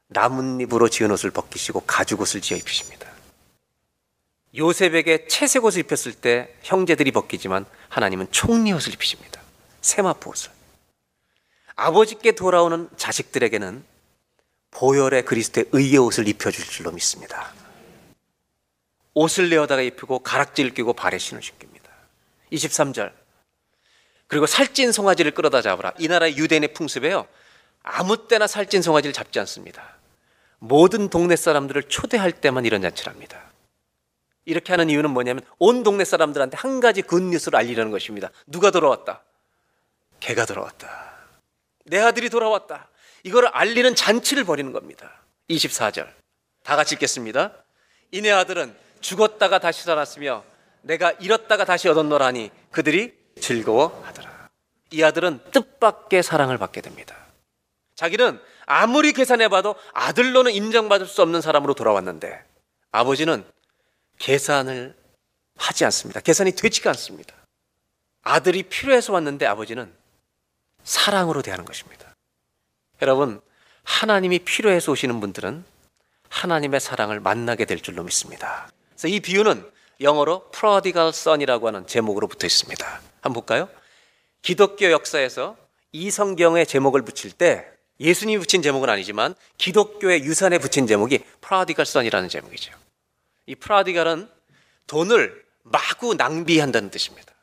나뭇잎으로 0.08 0.90
지은 0.90 1.12
옷을 1.12 1.32
벗기시고 1.32 1.82
가죽 1.82 2.22
옷을 2.22 2.42
지어 2.42 2.58
입히십니다. 2.58 3.10
요셉에게 4.56 5.28
채색 5.28 5.66
옷을 5.66 5.82
입혔을 5.82 6.14
때 6.14 6.56
형제들이 6.62 7.12
벗기지만 7.12 7.66
하나님은 7.90 8.28
총리 8.32 8.72
옷을 8.72 8.94
입히십니다. 8.94 9.42
세마포 9.82 10.32
옷을. 10.32 10.52
아버지께 11.76 12.34
돌아오는 12.34 12.90
자식들에게는 12.96 13.84
보혈의 14.72 15.26
그리스도의 15.26 15.66
의의 15.72 15.98
옷을 15.98 16.28
입혀줄 16.28 16.66
줄로 16.66 16.92
믿습니다. 16.92 17.54
옷을 19.14 19.50
내어다가 19.50 19.82
입히고 19.82 20.20
가락지를 20.20 20.74
끼고 20.74 20.94
발에 20.94 21.18
신을 21.18 21.42
신깁니다. 21.42 21.90
23절. 22.52 23.12
그리고 24.28 24.46
살찐 24.46 24.92
송아지를 24.92 25.32
끌어다 25.34 25.62
잡으라. 25.62 25.94
이 26.00 26.08
나라의 26.08 26.38
유대인의 26.38 26.74
풍습에요. 26.74 27.28
아무 27.84 28.28
때나 28.28 28.48
살찐 28.48 28.82
송아지를 28.82 29.14
잡지 29.14 29.40
않습니다. 29.40 29.95
모든 30.60 31.10
동네 31.10 31.36
사람들을 31.36 31.84
초대할 31.84 32.32
때만 32.32 32.66
이런 32.66 32.82
잔치를 32.82 33.12
합니다. 33.12 33.42
이렇게 34.46 34.74
하는 34.74 34.90
이유는 34.90 35.10
뭐냐면 35.10 35.44
온 35.58 35.84
동네 35.84 36.06
사람들한테 36.06 36.58
한 36.58 36.80
가지 36.80 37.02
굿뉴스를 37.02 37.58
알리려는 37.58 37.92
것입니다. 37.92 38.30
누가 38.46 38.72
돌아왔다? 38.72 39.24
개가 40.20 40.46
돌아왔다. 40.46 41.16
내 41.86 42.00
아들이 42.00 42.30
돌아왔다. 42.30 42.90
이걸 43.24 43.48
알리는 43.48 43.96
잔치를 43.96 44.44
벌이는 44.44 44.72
겁니다. 44.72 45.22
24절. 45.50 46.08
다 46.64 46.76
같이 46.76 46.96
읽겠습니다. 46.96 47.54
이내 48.12 48.32
아들은 48.32 48.76
죽었다가 49.02 49.60
다시 49.60 49.84
살았으며 49.84 50.44
내가 50.82 51.12
잃었다가 51.12 51.66
다시 51.66 51.90
얻었노라니 51.90 52.52
그들이 52.72 53.16
즐거워하더라. 53.42 54.50
이 54.92 55.04
아들은 55.04 55.40
뜻밖의 55.52 56.24
사랑을 56.24 56.58
받게 56.58 56.82
됩니다. 56.82 57.16
자기는 57.96 58.40
아무리 58.66 59.14
계산해봐도 59.14 59.76
아들로는 59.94 60.52
인정받을 60.52 61.06
수 61.06 61.22
없는 61.22 61.42
사람으로 61.42 61.74
돌아왔는데 61.74 62.44
아버지는 62.92 63.46
계산을 64.20 64.96
하지 65.58 65.86
않습니다. 65.86 66.20
계산이 66.20 66.54
되지가 66.54 66.90
않습니다. 66.92 67.36
아들이 68.24 68.64
필요해서 68.64 69.14
왔는데 69.14 69.46
아버지는 69.46 69.94
사랑으로 70.84 71.42
대하는 71.42 71.66
것입니다. 71.66 72.14
여러분, 73.02 73.42
하나님이 73.84 74.40
필요해서 74.40 74.92
오시는 74.92 75.20
분들은 75.20 75.64
하나님의 76.30 76.80
사랑을 76.80 77.20
만나게 77.20 77.66
될 77.66 77.82
줄로 77.82 78.04
믿습니다. 78.04 78.70
그래서 78.90 79.08
이 79.08 79.20
비유는 79.20 79.70
영어로 80.02 80.50
prodigal 80.52 81.10
son이라고 81.10 81.68
하는 81.68 81.88
제목으로 81.88 82.28
붙어 82.28 82.48
있습니다. 82.48 83.02
한번 83.22 83.34
볼까요? 83.34 83.70
기독교 84.42 84.92
역사에서 84.92 85.56
이 85.92 86.12
성경의 86.12 86.66
제목을 86.66 87.04
붙일 87.04 87.32
때 87.32 87.68
예수님이 88.00 88.40
붙인 88.40 88.62
제목은 88.62 88.90
아니지만 88.90 89.36
기독교의 89.58 90.24
유산에 90.24 90.58
붙인 90.58 90.88
제목이 90.88 91.20
prodigal 91.42 91.82
son이라는 91.88 92.30
제목이죠. 92.30 92.74
이 93.46 93.56
prodigal은 93.56 94.30
돈을 94.88 95.46
마구 95.64 96.14
낭비한다는 96.16 96.90
뜻입니다. 96.92 97.34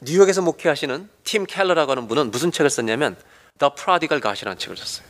뉴욕에서 0.00 0.42
목회하시는 0.42 1.08
팀 1.24 1.46
켈러라고 1.46 1.92
하는 1.92 2.08
분은 2.08 2.30
무슨 2.30 2.52
책을 2.52 2.70
썼냐면 2.70 3.16
The 3.58 3.72
Prodigal 3.76 4.20
God이라는 4.20 4.58
책을 4.58 4.76
썼어요. 4.76 5.06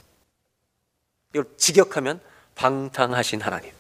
이걸 1.33 1.47
직역하면 1.57 2.21
방탕하신 2.55 3.41
하나님. 3.41 3.73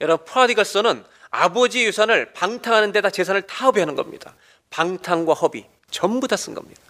여러분, 0.00 0.24
프라디갈 0.26 0.64
선은 0.64 1.04
아버지의 1.30 1.86
유산을 1.86 2.32
방탕하는 2.32 2.92
데다 2.92 3.10
재산을 3.10 3.42
다 3.42 3.66
허비하는 3.66 3.96
겁니다. 3.96 4.36
방탕과 4.70 5.34
허비 5.34 5.66
전부 5.90 6.28
다 6.28 6.36
쓴 6.36 6.54
겁니다. 6.54 6.80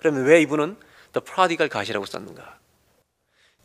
그러면 0.00 0.24
왜 0.24 0.40
이분은 0.42 0.76
The 1.12 1.24
Prodigal 1.24 1.70
God이라고 1.70 2.06
썼는가? 2.06 2.58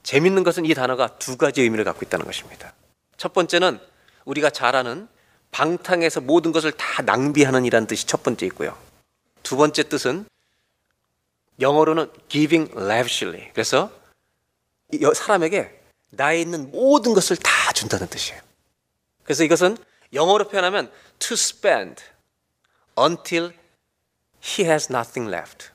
재밌는 0.03 0.43
것은 0.43 0.65
이 0.65 0.73
단어가 0.73 1.17
두 1.17 1.38
가지 1.38 1.61
의미를 1.61 1.83
갖고 1.83 2.05
있다는 2.05 2.25
것입니다. 2.25 2.73
첫 3.17 3.33
번째는 3.33 3.79
우리가 4.25 4.49
잘 4.51 4.75
아는 4.75 5.07
방탕해서 5.51 6.21
모든 6.21 6.51
것을 6.51 6.71
다 6.73 7.01
낭비하는 7.01 7.65
이라는 7.65 7.88
뜻이 7.88 8.05
첫 8.05 8.21
번째 8.21 8.45
있고요. 8.47 8.77
두 9.41 9.57
번째 9.57 9.83
뜻은 9.83 10.25
영어로는 11.59 12.11
giving 12.27 12.71
lavishly. 12.77 13.51
그래서 13.53 13.89
사람에게 15.15 15.81
나에 16.11 16.41
있는 16.41 16.71
모든 16.71 17.13
것을 17.13 17.38
다 17.38 17.71
준다는 17.71 18.07
뜻이에요. 18.07 18.41
그래서 19.23 19.43
이것은 19.43 19.77
영어로 20.13 20.47
표현하면 20.49 20.91
to 21.19 21.33
spend 21.33 22.03
until 22.99 23.53
he 24.43 24.67
has 24.67 24.91
nothing 24.91 25.33
left. 25.33 25.69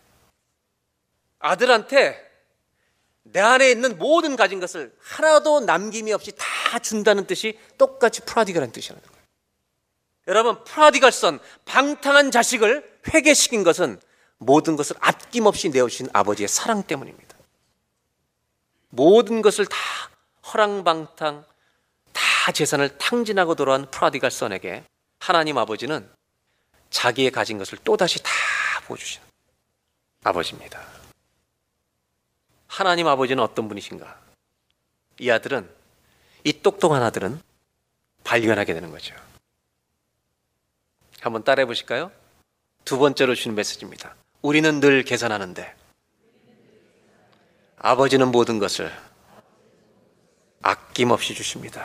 아들한테 1.40 2.30
내 3.22 3.40
안에 3.40 3.70
있는 3.70 3.98
모든 3.98 4.36
가진 4.36 4.60
것을 4.60 4.94
하나도 5.00 5.60
남김이 5.60 6.12
없이 6.12 6.32
다 6.36 6.78
준다는 6.78 7.26
뜻이 7.26 7.58
똑같이 7.76 8.22
프라디가라는 8.22 8.72
뜻이라는 8.72 9.02
거예요. 9.02 9.20
여러분, 10.28 10.62
프라디갈선 10.64 11.40
방탕한 11.64 12.30
자식을 12.30 13.00
회개시킨 13.12 13.64
것은 13.64 14.00
모든 14.38 14.76
것을 14.76 14.96
아낌없이 15.00 15.70
내어주신 15.70 16.08
아버지의 16.12 16.48
사랑 16.48 16.82
때문입니다. 16.82 17.36
모든 18.90 19.42
것을 19.42 19.66
다 19.66 19.76
허랑방탕, 20.52 21.44
다 22.12 22.52
재산을 22.52 22.96
탕진하고 22.98 23.54
돌아온 23.54 23.90
프라디갈 23.90 24.30
선에게 24.30 24.84
하나님 25.18 25.58
아버지는 25.58 26.10
자기의 26.90 27.30
가진 27.30 27.58
것을 27.58 27.78
또다시 27.84 28.22
다 28.22 28.30
보여주시는 28.86 29.26
아버지입니다. 30.24 30.99
하나님 32.70 33.08
아버지는 33.08 33.42
어떤 33.42 33.66
분이신가? 33.66 34.16
이 35.18 35.28
아들은, 35.28 35.68
이 36.44 36.62
똑똑한 36.62 37.02
아들은 37.02 37.42
발견하게 38.22 38.74
되는 38.74 38.92
거죠. 38.92 39.12
한번 41.20 41.42
따라해 41.42 41.66
보실까요? 41.66 42.12
두 42.84 42.96
번째로 42.96 43.34
주는 43.34 43.56
메시지입니다. 43.56 44.14
우리는 44.40 44.78
늘 44.78 45.02
계산하는데 45.02 45.74
아버지는 47.76 48.28
모든 48.28 48.60
것을 48.60 48.92
아낌없이 50.62 51.34
주십니다. 51.34 51.84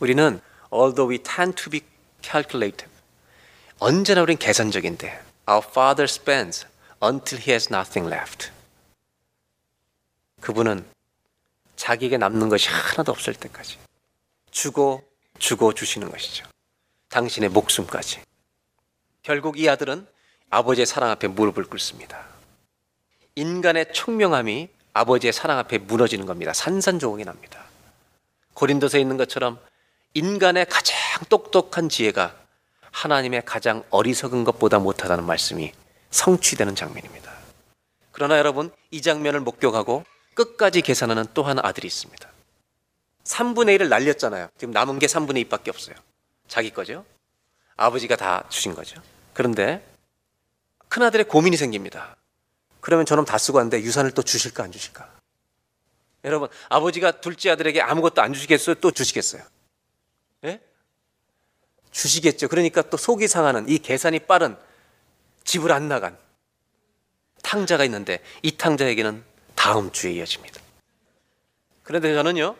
우리는 0.00 0.38
although 0.70 1.10
we 1.10 1.18
tend 1.22 1.54
to 1.60 1.70
be 1.70 1.80
calculative 2.20 2.92
언제나 3.78 4.20
우린 4.20 4.36
계산적인데 4.36 5.08
our 5.48 5.66
father 5.66 6.04
spends 6.04 6.66
until 7.02 7.40
he 7.40 7.52
has 7.52 7.72
nothing 7.72 8.12
left. 8.12 8.50
그분은 10.40 10.84
자기에게 11.76 12.18
남는 12.18 12.48
것이 12.48 12.68
하나도 12.68 13.12
없을 13.12 13.34
때까지 13.34 13.78
주고 14.50 15.02
주고 15.38 15.72
주시는 15.72 16.10
것이죠. 16.10 16.46
당신의 17.08 17.50
목숨까지. 17.50 18.20
결국 19.22 19.58
이 19.58 19.68
아들은 19.68 20.06
아버지의 20.50 20.86
사랑 20.86 21.10
앞에 21.10 21.28
무릎을 21.28 21.64
꿇습니다. 21.64 22.24
인간의 23.34 23.92
총명함이 23.92 24.68
아버지의 24.92 25.32
사랑 25.32 25.58
앞에 25.58 25.78
무너지는 25.78 26.26
겁니다. 26.26 26.52
산산조각이 26.52 27.24
납니다. 27.24 27.64
고린도서에 28.54 29.00
있는 29.00 29.16
것처럼 29.16 29.58
인간의 30.14 30.66
가장 30.66 30.96
똑똑한 31.28 31.88
지혜가 31.88 32.36
하나님의 32.90 33.44
가장 33.44 33.84
어리석은 33.90 34.44
것보다 34.44 34.78
못하다는 34.78 35.24
말씀이 35.24 35.72
성취되는 36.10 36.74
장면입니다. 36.74 37.32
그러나 38.12 38.38
여러분, 38.38 38.70
이 38.90 39.00
장면을 39.00 39.40
목격하고 39.40 40.04
끝까지 40.34 40.82
계산하는 40.82 41.26
또 41.34 41.42
하나 41.42 41.62
아들이 41.64 41.86
있습니다. 41.86 42.28
3분의 43.24 43.78
1을 43.78 43.88
날렸잖아요. 43.88 44.48
지금 44.58 44.72
남은 44.72 44.98
게 44.98 45.06
3분의 45.06 45.48
2밖에 45.48 45.68
없어요. 45.68 45.94
자기 46.48 46.70
거죠. 46.70 47.04
아버지가 47.76 48.16
다 48.16 48.44
주신 48.48 48.74
거죠. 48.74 49.00
그런데 49.32 49.86
큰아들의 50.88 51.28
고민이 51.28 51.56
생깁니다. 51.56 52.16
그러면 52.80 53.06
저놈 53.06 53.24
다 53.24 53.38
쓰고 53.38 53.58
왔는데 53.58 53.82
유산을 53.82 54.10
또 54.12 54.22
주실까 54.22 54.64
안 54.64 54.72
주실까? 54.72 55.08
여러분, 56.24 56.48
아버지가 56.68 57.20
둘째 57.20 57.50
아들에게 57.50 57.80
아무것도 57.80 58.20
안 58.20 58.32
주시겠어요? 58.32 58.74
또 58.76 58.90
주시겠어요? 58.90 59.42
예? 60.44 60.60
주시겠죠. 61.90 62.48
그러니까 62.48 62.82
또 62.82 62.96
속이 62.96 63.28
상하는 63.28 63.68
이 63.68 63.78
계산이 63.78 64.20
빠른 64.20 64.56
집을 65.50 65.72
안 65.72 65.88
나간 65.88 66.16
탕자가 67.42 67.84
있는데 67.86 68.22
이 68.42 68.56
탕자에게는 68.56 69.24
다음 69.56 69.90
주에 69.90 70.12
이어집니다. 70.12 70.60
그런데 71.82 72.14
저는요, 72.14 72.54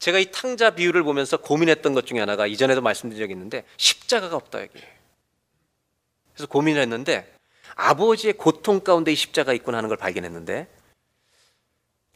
제가 0.00 0.18
이 0.18 0.32
탕자 0.32 0.70
비유를 0.70 1.04
보면서 1.04 1.36
고민했던 1.36 1.94
것 1.94 2.04
중에 2.04 2.18
하나가 2.18 2.48
이전에도 2.48 2.80
말씀드린 2.80 3.22
적이 3.22 3.34
있는데 3.34 3.64
십자가가 3.76 4.34
없다 4.34 4.62
여기. 4.62 4.72
그래서 6.32 6.48
고민을 6.48 6.82
했는데 6.82 7.32
아버지의 7.76 8.32
고통 8.32 8.80
가운데 8.80 9.12
이 9.12 9.14
십자가 9.14 9.52
있구나 9.52 9.78
하는 9.78 9.88
걸 9.88 9.96
발견했는데 9.96 10.66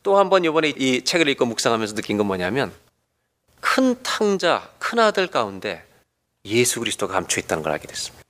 또 0.02 0.18
한 0.18 0.28
번 0.28 0.44
이번에 0.44 0.70
이 0.70 1.04
책을 1.04 1.28
읽고 1.28 1.46
묵상하면서 1.46 1.94
느낀 1.94 2.16
건 2.16 2.26
뭐냐면 2.26 2.74
큰 3.60 4.02
탕자, 4.02 4.72
큰 4.80 4.98
아들 4.98 5.28
가운데 5.28 5.86
예수 6.46 6.80
그리스도가 6.80 7.12
감춰 7.12 7.40
있다는 7.40 7.62
걸 7.62 7.72
알게 7.72 7.86
됐습니다. 7.86 8.27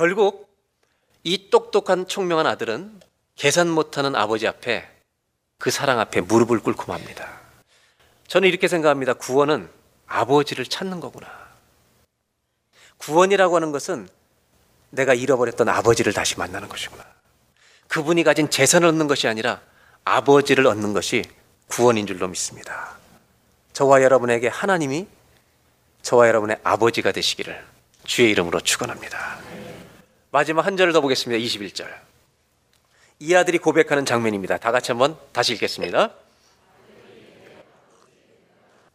결국 0.00 0.48
이 1.24 1.50
똑똑한 1.50 2.08
총명한 2.08 2.46
아들은 2.46 3.02
계산 3.36 3.68
못하는 3.68 4.16
아버지 4.16 4.48
앞에 4.48 4.88
그 5.58 5.70
사랑 5.70 6.00
앞에 6.00 6.22
무릎을 6.22 6.60
꿇고 6.60 6.90
맙니다. 6.90 7.28
저는 8.26 8.48
이렇게 8.48 8.66
생각합니다. 8.66 9.12
구원은 9.12 9.68
아버지를 10.06 10.64
찾는 10.64 11.00
거구나. 11.00 11.28
구원이라고 12.96 13.54
하는 13.56 13.72
것은 13.72 14.08
내가 14.88 15.12
잃어버렸던 15.12 15.68
아버지를 15.68 16.14
다시 16.14 16.38
만나는 16.38 16.70
것이구나. 16.70 17.04
그분이 17.88 18.24
가진 18.24 18.48
재산을 18.48 18.88
얻는 18.88 19.06
것이 19.06 19.28
아니라 19.28 19.60
아버지를 20.06 20.66
얻는 20.66 20.94
것이 20.94 21.24
구원인 21.68 22.06
줄로 22.06 22.26
믿습니다. 22.26 22.96
저와 23.74 24.02
여러분에게 24.02 24.48
하나님이 24.48 25.06
저와 26.00 26.26
여러분의 26.28 26.58
아버지가 26.64 27.12
되시기를 27.12 27.62
주의 28.06 28.30
이름으로 28.30 28.60
축원합니다. 28.60 29.49
마지막 30.32 30.64
한 30.64 30.76
절을 30.76 30.92
더 30.92 31.00
보겠습니다. 31.00 31.42
21절. 31.44 31.92
이 33.18 33.34
아들이 33.34 33.58
고백하는 33.58 34.06
장면입니다. 34.06 34.58
다 34.58 34.70
같이 34.70 34.92
한번 34.92 35.16
다시 35.32 35.52
읽겠습니다. 35.54 36.14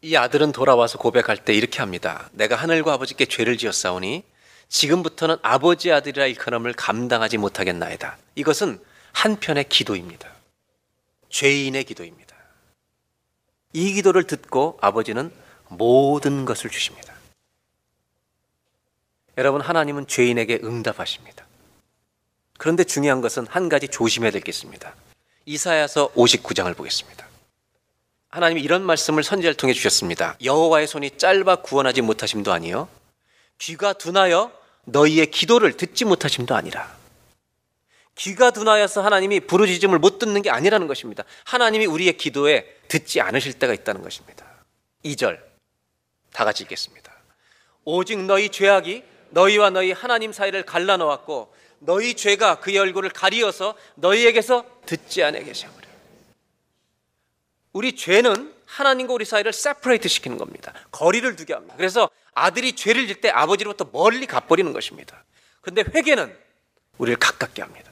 이 0.01 0.15
아들은 0.15 0.51
돌아와서 0.51 0.97
고백할 0.97 1.43
때 1.43 1.53
이렇게 1.53 1.79
합니다. 1.79 2.29
내가 2.31 2.55
하늘과 2.55 2.93
아버지께 2.93 3.25
죄를 3.25 3.57
지었사오니 3.57 4.23
지금부터는 4.69 5.37
아버지 5.41 5.91
아들이라 5.91 6.27
일컬음을 6.27 6.73
감당하지 6.73 7.37
못하겠나이다. 7.37 8.17
이것은 8.35 8.79
한편의 9.11 9.65
기도입니다. 9.69 10.29
죄인의 11.29 11.83
기도입니다. 11.83 12.35
이 13.73 13.93
기도를 13.93 14.23
듣고 14.23 14.77
아버지는 14.81 15.31
모든 15.67 16.45
것을 16.45 16.69
주십니다. 16.69 17.14
여러분, 19.37 19.61
하나님은 19.61 20.07
죄인에게 20.07 20.59
응답하십니다. 20.63 21.45
그런데 22.57 22.83
중요한 22.83 23.21
것은 23.21 23.47
한 23.47 23.67
가지 23.69 23.87
조심해야 23.87 24.31
될 24.31 24.41
게 24.41 24.49
있습니다. 24.49 24.93
이사야서 25.45 26.13
59장을 26.13 26.75
보겠습니다. 26.75 27.27
하나님이 28.29 28.61
이런 28.61 28.81
말씀을 28.83 29.23
선지자를 29.23 29.55
통해 29.55 29.73
주셨습니다. 29.73 30.37
여호와의 30.43 30.87
손이 30.87 31.17
짧아 31.17 31.57
구원하지 31.57 32.01
못하심도 32.01 32.51
아니요 32.51 32.89
귀가 33.59 33.93
둔하여 33.93 34.51
너희의 34.85 35.27
기도를 35.31 35.77
듣지 35.77 36.03
못하심도 36.03 36.53
아니라 36.55 36.93
귀가 38.15 38.51
둔하여서 38.51 39.01
하나님이 39.03 39.41
부르짖음을 39.41 39.99
못 39.99 40.19
듣는 40.19 40.41
게 40.41 40.49
아니라는 40.49 40.87
것입니다. 40.87 41.23
하나님이 41.45 41.85
우리의 41.85 42.17
기도에 42.17 42.65
듣지 42.87 43.21
않으실 43.21 43.53
때가 43.53 43.73
있다는 43.73 44.01
것입니다. 44.01 44.45
2절 45.05 45.39
다 46.33 46.43
같이 46.43 46.63
읽겠습니다. 46.63 47.13
오직 47.85 48.17
너희 48.23 48.49
죄악이 48.49 49.03
너희와 49.29 49.69
너희 49.69 49.91
하나님 49.91 50.31
사이를 50.31 50.63
갈라놓았고 50.63 51.53
너희 51.79 52.15
죄가 52.15 52.59
그의 52.59 52.77
얼굴을 52.77 53.09
가리어서 53.09 53.75
너희에게서 53.95 54.65
듣지 54.85 55.23
않아 55.23 55.39
계셔버려. 55.39 55.85
우리 57.73 57.95
죄는 57.95 58.53
하나님과 58.65 59.13
우리 59.13 59.25
사이를 59.25 59.53
세퍼레이트 59.53 60.07
시키는 60.07 60.37
겁니다. 60.37 60.73
거리를 60.91 61.35
두게 61.35 61.53
합니다. 61.53 61.75
그래서 61.77 62.09
아들이 62.33 62.73
죄를 62.73 63.07
질 63.07 63.21
때 63.21 63.29
아버지로부터 63.29 63.89
멀리 63.91 64.25
가버리는 64.25 64.71
것입니다. 64.73 65.23
근데 65.61 65.83
회개는 65.93 66.35
우리를 66.97 67.17
가깝게 67.19 67.61
합니다. 67.61 67.91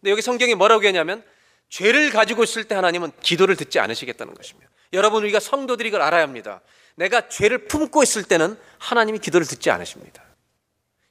근데 0.00 0.10
여기 0.10 0.22
성경이 0.22 0.54
뭐라고 0.54 0.86
하냐면 0.86 1.22
죄를 1.68 2.10
가지고 2.10 2.44
있을 2.44 2.64
때 2.64 2.74
하나님은 2.74 3.12
기도를 3.22 3.56
듣지 3.56 3.78
않으시겠다는 3.78 4.34
것입니다. 4.34 4.70
여러분 4.92 5.22
우리가 5.22 5.40
성도들이 5.40 5.88
이걸 5.88 6.00
알아야 6.02 6.22
합니다. 6.22 6.60
내가 6.94 7.28
죄를 7.28 7.66
품고 7.66 8.02
있을 8.02 8.22
때는 8.22 8.58
하나님이 8.78 9.18
기도를 9.18 9.46
듣지 9.46 9.70
않으십니다. 9.70 10.22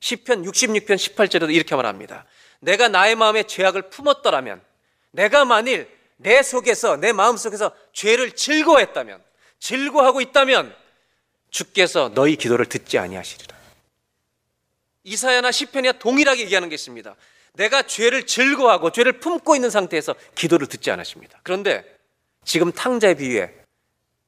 시편 0.06 0.44
66편 0.44 0.96
18절에도 0.98 1.52
이렇게 1.52 1.76
말합니다. 1.76 2.26
내가 2.60 2.88
나의 2.88 3.16
마음에 3.16 3.42
죄악을 3.42 3.90
품었더라면 3.90 4.62
내가 5.10 5.46
만일 5.46 5.90
내 6.18 6.44
속에서 6.44 6.96
내 6.96 7.12
마음 7.12 7.38
속에서 7.38 7.72
죄를 7.92 8.34
즐거워했다면 8.34 9.20
즐거워하고 9.60 10.22
있다면 10.22 10.76
주께서 11.50 12.12
너희 12.14 12.36
기도를 12.36 12.68
듣지 12.68 13.00
아니하시리라. 13.00 13.58
이사야나 15.06 15.52
시편이나 15.52 15.94
동일하게 15.94 16.44
얘기하는 16.44 16.70
게 16.70 16.76
있습니다. 16.76 17.16
내가 17.54 17.82
죄를 17.82 18.28
즐거워하고 18.28 18.92
죄를 18.92 19.20
품고 19.20 19.56
있는 19.56 19.72
상태에서 19.72 20.14
기도를 20.36 20.68
듣지 20.68 20.92
않으십니다. 20.92 21.40
그런데 21.42 21.84
지금 22.44 22.72
탕자의 22.72 23.16
비유에 23.16 23.56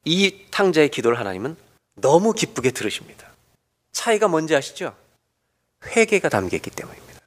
이 0.04 0.46
탕자의 0.50 0.88
기도를 0.88 1.20
하나님은 1.20 1.56
너무 1.94 2.32
기쁘게 2.32 2.72
들으십니다. 2.72 3.30
차이가 3.92 4.26
뭔지 4.26 4.56
아시죠? 4.56 4.96
회개가 5.84 6.28
담겨 6.28 6.56
있기 6.56 6.70
때문입니다. 6.70 7.20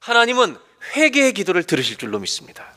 하나님은 0.00 0.56
회개의 0.96 1.32
기도를 1.32 1.64
들으실 1.64 1.96
줄로 1.96 2.18
믿습니다. 2.18 2.72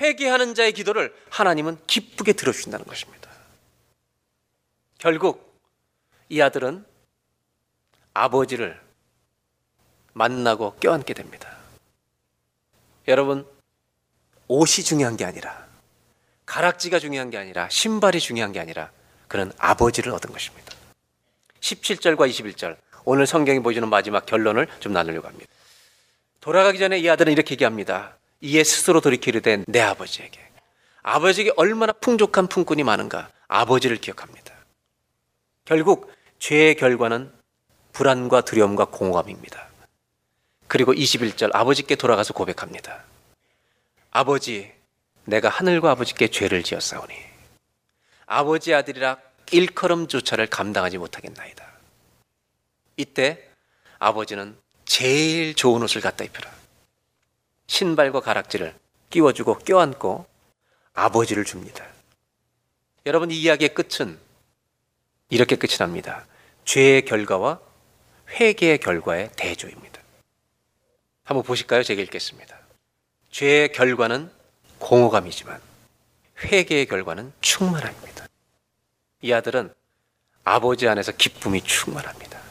회개하는 0.00 0.54
자의 0.54 0.72
기도를 0.72 1.14
하나님은 1.30 1.78
기쁘게 1.86 2.34
들어주신다는 2.34 2.86
것입니다. 2.86 3.30
결국 4.98 5.58
이 6.28 6.40
아들은 6.40 6.84
아버지를 8.14 8.80
만나고 10.12 10.74
껴안게 10.76 11.14
됩니다. 11.14 11.56
여러분, 13.06 13.46
옷이 14.48 14.84
중요한 14.84 15.16
게 15.16 15.24
아니라, 15.24 15.66
가락지가 16.46 16.98
중요한 16.98 17.30
게 17.30 17.38
아니라, 17.38 17.68
신발이 17.68 18.20
중요한 18.20 18.52
게 18.52 18.60
아니라, 18.60 18.90
그는 19.28 19.52
아버지를 19.58 20.12
얻은 20.12 20.32
것입니다. 20.32 20.74
17절과 21.60 22.28
21절, 22.30 22.76
오늘 23.10 23.26
성경이 23.26 23.60
보여주는 23.60 23.88
마지막 23.88 24.26
결론을 24.26 24.68
좀 24.80 24.92
나누려고 24.92 25.28
합니다. 25.28 25.50
돌아가기 26.42 26.78
전에 26.78 26.98
이 26.98 27.08
아들은 27.08 27.32
이렇게 27.32 27.52
얘기합니다. 27.52 28.18
이에 28.42 28.62
스스로 28.62 29.00
돌이키려 29.00 29.40
된 29.40 29.64
내 29.66 29.80
아버지에게. 29.80 30.38
아버지에게 31.02 31.52
얼마나 31.56 31.94
풍족한 31.94 32.48
품꾼이 32.48 32.82
많은가. 32.82 33.30
아버지를 33.46 33.96
기억합니다. 33.96 34.52
결국 35.64 36.12
죄의 36.38 36.74
결과는 36.74 37.32
불안과 37.94 38.42
두려움과 38.42 38.84
공허감입니다. 38.84 39.68
그리고 40.66 40.92
21절 40.92 41.48
아버지께 41.54 41.94
돌아가서 41.94 42.34
고백합니다. 42.34 43.04
아버지, 44.10 44.70
내가 45.24 45.48
하늘과 45.48 45.92
아버지께 45.92 46.28
죄를 46.28 46.62
지었사오니 46.62 47.14
아버지 48.26 48.74
아들이라 48.74 49.16
일컬음조차를 49.50 50.48
감당하지 50.48 50.98
못하겠나이다. 50.98 51.67
이때 52.98 53.48
아버지는 53.98 54.58
제일 54.84 55.54
좋은 55.54 55.82
옷을 55.82 56.02
갖다 56.02 56.24
입혀라. 56.24 56.50
신발과 57.68 58.20
가락지를 58.20 58.74
끼워주고 59.08 59.60
껴안고 59.60 60.26
아버지를 60.92 61.44
줍니다. 61.44 61.86
여러분, 63.06 63.30
이 63.30 63.40
이야기의 63.40 63.72
끝은 63.72 64.18
이렇게 65.30 65.56
끝이 65.56 65.76
납니다. 65.78 66.26
죄의 66.64 67.04
결과와 67.04 67.60
회개의 68.30 68.78
결과의 68.78 69.30
대조입니다. 69.36 70.02
한번 71.24 71.44
보실까요? 71.44 71.82
제가 71.82 72.02
읽겠습니다. 72.02 72.58
죄의 73.30 73.72
결과는 73.72 74.30
공허감이지만 74.78 75.60
회개의 76.44 76.86
결과는 76.86 77.32
충만함입니다. 77.40 78.26
이 79.22 79.32
아들은 79.32 79.72
아버지 80.44 80.88
안에서 80.88 81.12
기쁨이 81.12 81.60
충만합니다. 81.62 82.47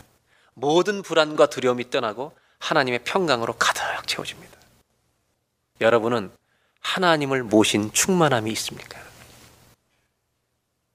모든 0.57 1.01
불안과 1.03 1.45
두려움이 1.47 1.89
떠나고 1.89 2.35
하나님의 2.59 3.03
평강으로 3.03 3.53
가득 3.57 4.07
채워집니다. 4.07 4.57
여러분은 5.81 6.31
하나님을 6.79 7.43
모신 7.43 7.91
충만함이 7.93 8.51
있습니까? 8.53 8.99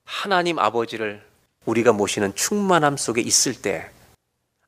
하나님 0.04 0.58
아버지를 0.58 1.24
우리가 1.64 1.92
모시는 1.92 2.34
충만함 2.34 2.96
속에 2.96 3.20
있을 3.20 3.54
때 3.54 3.90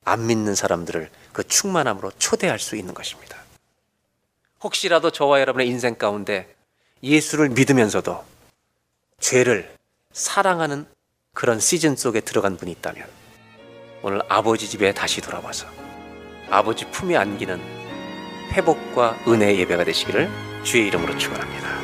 안 0.05 0.27
믿는 0.27 0.55
사람들을 0.55 1.11
그 1.33 1.45
충만함으로 1.45 2.13
초대할 2.19 2.59
수 2.59 2.77
있는 2.77 2.95
것입니다. 2.95 3.39
혹시라도 4.63 5.11
저와 5.11 5.41
여러분의 5.41 5.67
인생 5.69 5.95
가운데 5.95 6.55
예수를 7.03 7.51
믿으면서도 7.51 8.25
죄를 9.19 9.75
사랑하는 10.13 10.87
그런 11.33 11.59
시즌 11.59 11.97
속에 11.97 12.21
들어간 12.21 12.57
분이 12.57 12.71
있다면 12.73 13.07
오늘 14.07 14.21
아버지 14.29 14.69
집에 14.69 14.93
다시 14.93 15.23
돌아와서 15.23 15.67
아버지 16.51 16.85
품에 16.91 17.17
안기는 17.17 17.59
회복과 18.53 19.17
은혜의 19.27 19.61
예배가 19.61 19.85
되시기를 19.85 20.29
주의 20.63 20.89
이름으로 20.89 21.17
축원합니다. 21.17 21.84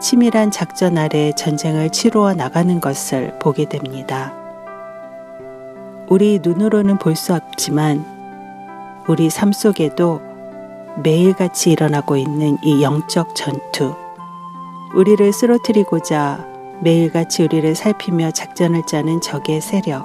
치밀한 0.00 0.50
작전 0.50 0.98
아래 0.98 1.30
전쟁을 1.36 1.90
치루어 1.90 2.34
나가는 2.34 2.80
것을 2.80 3.38
보게 3.38 3.68
됩니다. 3.68 4.39
우리 6.10 6.40
눈으로는 6.42 6.98
볼 6.98 7.14
수 7.14 7.32
없지만 7.34 8.04
우리 9.06 9.30
삶 9.30 9.52
속에도 9.52 10.20
매일같이 11.04 11.70
일어나고 11.70 12.16
있는 12.16 12.58
이 12.64 12.82
영적 12.82 13.36
전투. 13.36 13.94
우리를 14.96 15.32
쓰러뜨리고자 15.32 16.44
매일같이 16.82 17.44
우리를 17.44 17.76
살피며 17.76 18.32
작전을 18.32 18.82
짜는 18.86 19.20
적의 19.20 19.60
세력. 19.60 20.04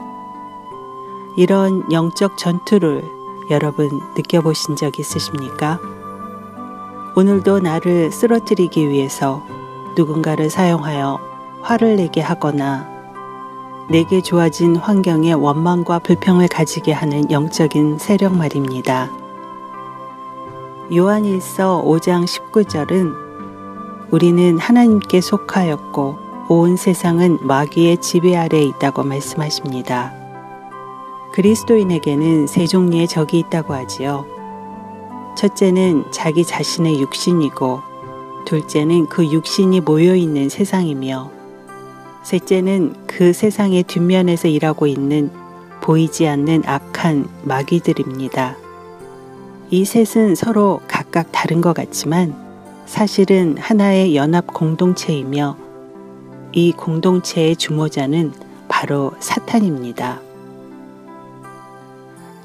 이런 1.38 1.92
영적 1.92 2.38
전투를 2.38 3.04
여러분 3.50 3.90
느껴보신 4.16 4.76
적 4.76 5.00
있으십니까? 5.00 5.80
오늘도 7.16 7.62
나를 7.62 8.12
쓰러뜨리기 8.12 8.90
위해서 8.90 9.42
누군가를 9.98 10.52
사용하여 10.52 11.20
화를 11.64 11.96
내게 11.96 12.22
하거나 12.22 12.95
내게 13.88 14.22
좋아진 14.22 14.76
환경에 14.76 15.34
원망과 15.34 16.00
불평을 16.00 16.48
가지게 16.48 16.92
하는 16.92 17.30
영적인 17.30 18.00
세력 18.00 18.36
말입니다. 18.36 19.12
요한일서 20.94 21.84
5장 21.86 22.26
19절은 22.26 23.14
우리는 24.12 24.58
하나님께 24.58 25.22
속하였고 25.22 26.18
온 26.50 26.78
세상은 26.78 27.38
마귀의 27.42 27.98
지배 27.98 28.36
아래에 28.36 28.64
있다고 28.64 29.04
말씀하십니다. 29.04 30.14
그리스도인에게는 31.34 32.48
세 32.48 32.66
종류의 32.66 33.08
적이 33.08 33.40
있다고 33.40 33.74
하지요. 33.74 34.26
첫째는 35.36 36.06
자기 36.12 36.46
자신의 36.46 37.02
육신이고, 37.02 37.82
둘째는 38.46 39.08
그 39.08 39.26
육신이 39.26 39.82
모여 39.82 40.16
있는 40.16 40.50
세상이며, 40.50 41.35
셋째는 42.26 42.96
그 43.06 43.34
세상의 43.34 43.84
뒷면에서 43.84 44.48
일하고 44.48 44.88
있는 44.88 45.30
보이지 45.82 46.28
않는 46.28 46.64
악한 46.66 47.30
마귀들입니다. 47.44 48.58
이 49.70 49.86
셋은 49.86 50.34
서로 50.34 50.82
각각 50.88 51.32
다른 51.32 51.62
것 51.62 51.74
같지만 51.74 52.36
사실은 52.88 53.58
하나의 53.60 54.16
연합 54.16 54.48
공동체이며 54.48 55.56
이 56.52 56.72
공동체의 56.72 57.56
주모자는 57.58 58.34
바로 58.68 59.12
사탄입니다. 59.20 60.20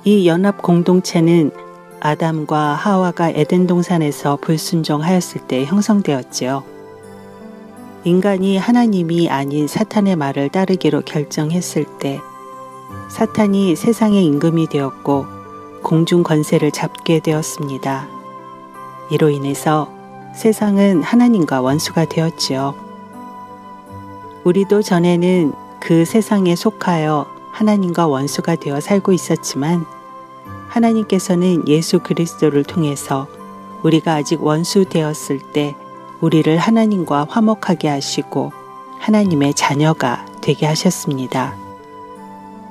이 0.05 0.29
연합 0.29 0.61
공동체는 0.61 1.53
아담과 2.01 2.75
하와가 2.75 3.31
에덴 3.31 3.67
동산에서 3.67 4.37
불순종하였을 4.43 5.47
때 5.47 5.65
형성되었지요. 5.65 6.80
인간이 8.05 8.57
하나님이 8.57 9.29
아닌 9.29 9.67
사탄의 9.69 10.17
말을 10.17 10.49
따르기로 10.49 11.03
결정했을 11.03 11.85
때 11.99 12.21
사탄이 13.09 13.77
세상의 13.77 14.25
임금이 14.25 14.69
되었고 14.69 15.27
공중 15.83 16.23
권세를 16.23 16.71
잡게 16.71 17.21
되었습니다. 17.21 18.09
이로 19.11 19.29
인해서 19.29 19.93
세상은 20.35 21.03
하나님과 21.03 21.61
원수가 21.61 22.07
되었지요. 22.07 22.75
우리도 24.45 24.81
전에는 24.81 25.53
그 25.81 26.05
세상에 26.05 26.57
속하여 26.57 27.27
하나님과 27.53 28.07
원수가 28.07 28.57
되어 28.57 28.81
살고 28.81 29.13
있었지만 29.13 29.85
하나님께서는 30.69 31.69
예수 31.69 31.99
그리스도를 31.99 32.65
통해서 32.65 33.27
우리가 33.83 34.15
아직 34.15 34.43
원수 34.43 34.85
되었을 34.87 35.41
때 35.53 35.75
우리를 36.21 36.57
하나님과 36.57 37.27
화목하게 37.29 37.89
하시고 37.89 38.53
하나님의 38.99 39.55
자녀가 39.55 40.27
되게 40.41 40.67
하셨습니다. 40.67 41.55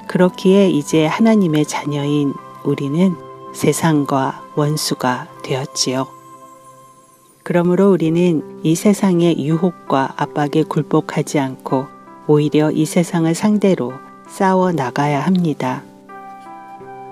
그렇기에 0.07 0.69
이제 0.69 1.05
하나님의 1.05 1.65
자녀인 1.65 2.33
우리는 2.63 3.15
세상과 3.53 4.43
원수가 4.55 5.27
되었지요. 5.43 6.07
그러므로 7.43 7.91
우리는 7.91 8.59
이 8.63 8.75
세상의 8.75 9.43
유혹과 9.43 10.13
압박에 10.17 10.63
굴복하지 10.63 11.39
않고 11.39 11.87
오히려 12.27 12.69
이 12.69 12.85
세상을 12.85 13.33
상대로 13.33 13.93
싸워 14.27 14.71
나가야 14.71 15.21
합니다. 15.21 15.81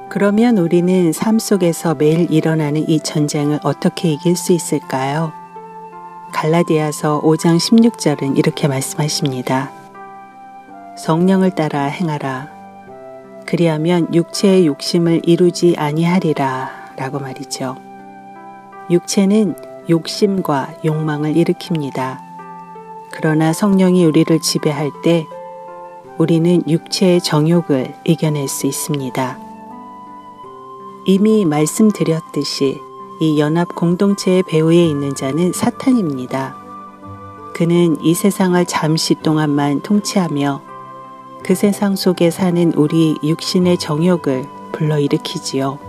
그러면 0.10 0.58
우리는 0.58 1.12
삶 1.12 1.40
속에서 1.40 1.96
매일 1.96 2.32
일어나는 2.32 2.88
이 2.88 3.00
전쟁을 3.00 3.60
어떻게 3.64 4.12
이길 4.12 4.36
수 4.36 4.54
있을까요? 4.54 5.34
갈라디아서 6.34 7.22
5장 7.22 7.58
16절은 7.58 8.38
이렇게 8.38 8.68
말씀하십니다. 8.68 9.72
성령을 10.98 11.52
따라 11.52 11.84
행하라. 11.86 12.50
그리하면 13.46 14.14
육체의 14.14 14.68
욕심을 14.68 15.22
이루지 15.24 15.76
아니하리라. 15.78 16.94
라고 16.98 17.20
말이죠. 17.20 17.78
육체는 18.90 19.56
욕심과 19.90 20.80
욕망을 20.84 21.34
일으킵니다. 21.34 22.20
그러나 23.12 23.54
성령이 23.54 24.06
우리를 24.06 24.40
지배할 24.40 24.92
때 25.04 25.26
우리는 26.18 26.62
육체의 26.68 27.22
정욕을 27.22 27.94
이겨낼 28.04 28.48
수 28.48 28.68
있습니다. 28.68 29.40
이미 31.06 31.46
말씀드렸듯이 31.46 32.87
이 33.20 33.40
연합 33.40 33.74
공동체의 33.74 34.44
배후에 34.44 34.86
있는 34.86 35.16
자는 35.16 35.52
사탄입니다. 35.52 36.56
그는 37.54 37.98
이 38.02 38.14
세상을 38.14 38.64
잠시 38.66 39.16
동안만 39.16 39.82
통치하며 39.82 40.62
그 41.44 41.56
세상 41.56 41.96
속에 41.96 42.30
사는 42.30 42.74
우리 42.74 43.18
육신의 43.24 43.80
정욕을 43.80 44.46
불러일으키지요. 44.72 45.80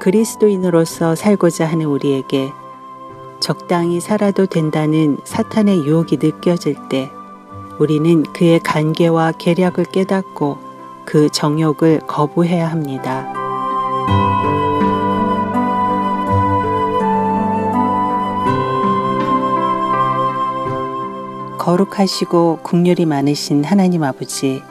그리스도인으로서 0.00 1.14
살고자 1.14 1.66
하는 1.66 1.86
우리에게 1.86 2.52
적당히 3.40 4.00
살아도 4.00 4.46
된다는 4.46 5.18
사탄의 5.24 5.84
유혹이 5.84 6.16
느껴질 6.22 6.88
때 6.88 7.10
우리는 7.78 8.22
그의 8.32 8.60
간계와 8.60 9.32
계략을 9.32 9.84
깨닫고 9.84 10.58
그 11.04 11.28
정욕을 11.28 12.00
거부해야 12.06 12.70
합니다. 12.70 13.37
거룩하시고 21.68 22.60
국률이 22.62 23.04
많으신 23.04 23.62
하나님 23.62 24.02
아버지, 24.02 24.62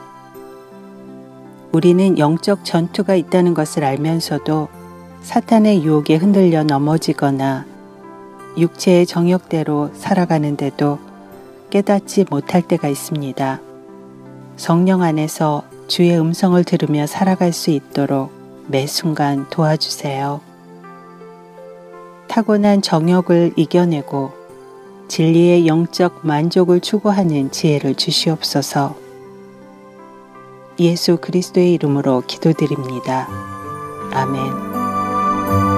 우리는 1.70 2.18
영적 2.18 2.64
전투가 2.64 3.14
있다는 3.14 3.54
것을 3.54 3.84
알면서도 3.84 4.66
사탄의 5.22 5.84
유혹에 5.84 6.16
흔들려 6.16 6.64
넘어지거나 6.64 7.66
육체의 8.56 9.06
정욕대로 9.06 9.92
살아가는데도 9.94 10.98
깨닫지 11.70 12.24
못할 12.30 12.62
때가 12.62 12.88
있습니다. 12.88 13.60
성령 14.56 15.02
안에서 15.02 15.62
주의 15.86 16.18
음성을 16.18 16.64
들으며 16.64 17.06
살아갈 17.06 17.52
수 17.52 17.70
있도록 17.70 18.32
매 18.66 18.88
순간 18.88 19.48
도와주세요. 19.50 20.40
타고난 22.26 22.82
정욕을 22.82 23.52
이겨내고 23.54 24.37
진리의 25.08 25.66
영적 25.66 26.20
만족을 26.22 26.80
추구하는 26.80 27.50
지혜를 27.50 27.94
주시옵소서. 27.94 28.96
예수 30.78 31.16
그리스도의 31.16 31.72
이름으로 31.72 32.22
기도드립니다. 32.26 33.28
아멘. 34.12 35.77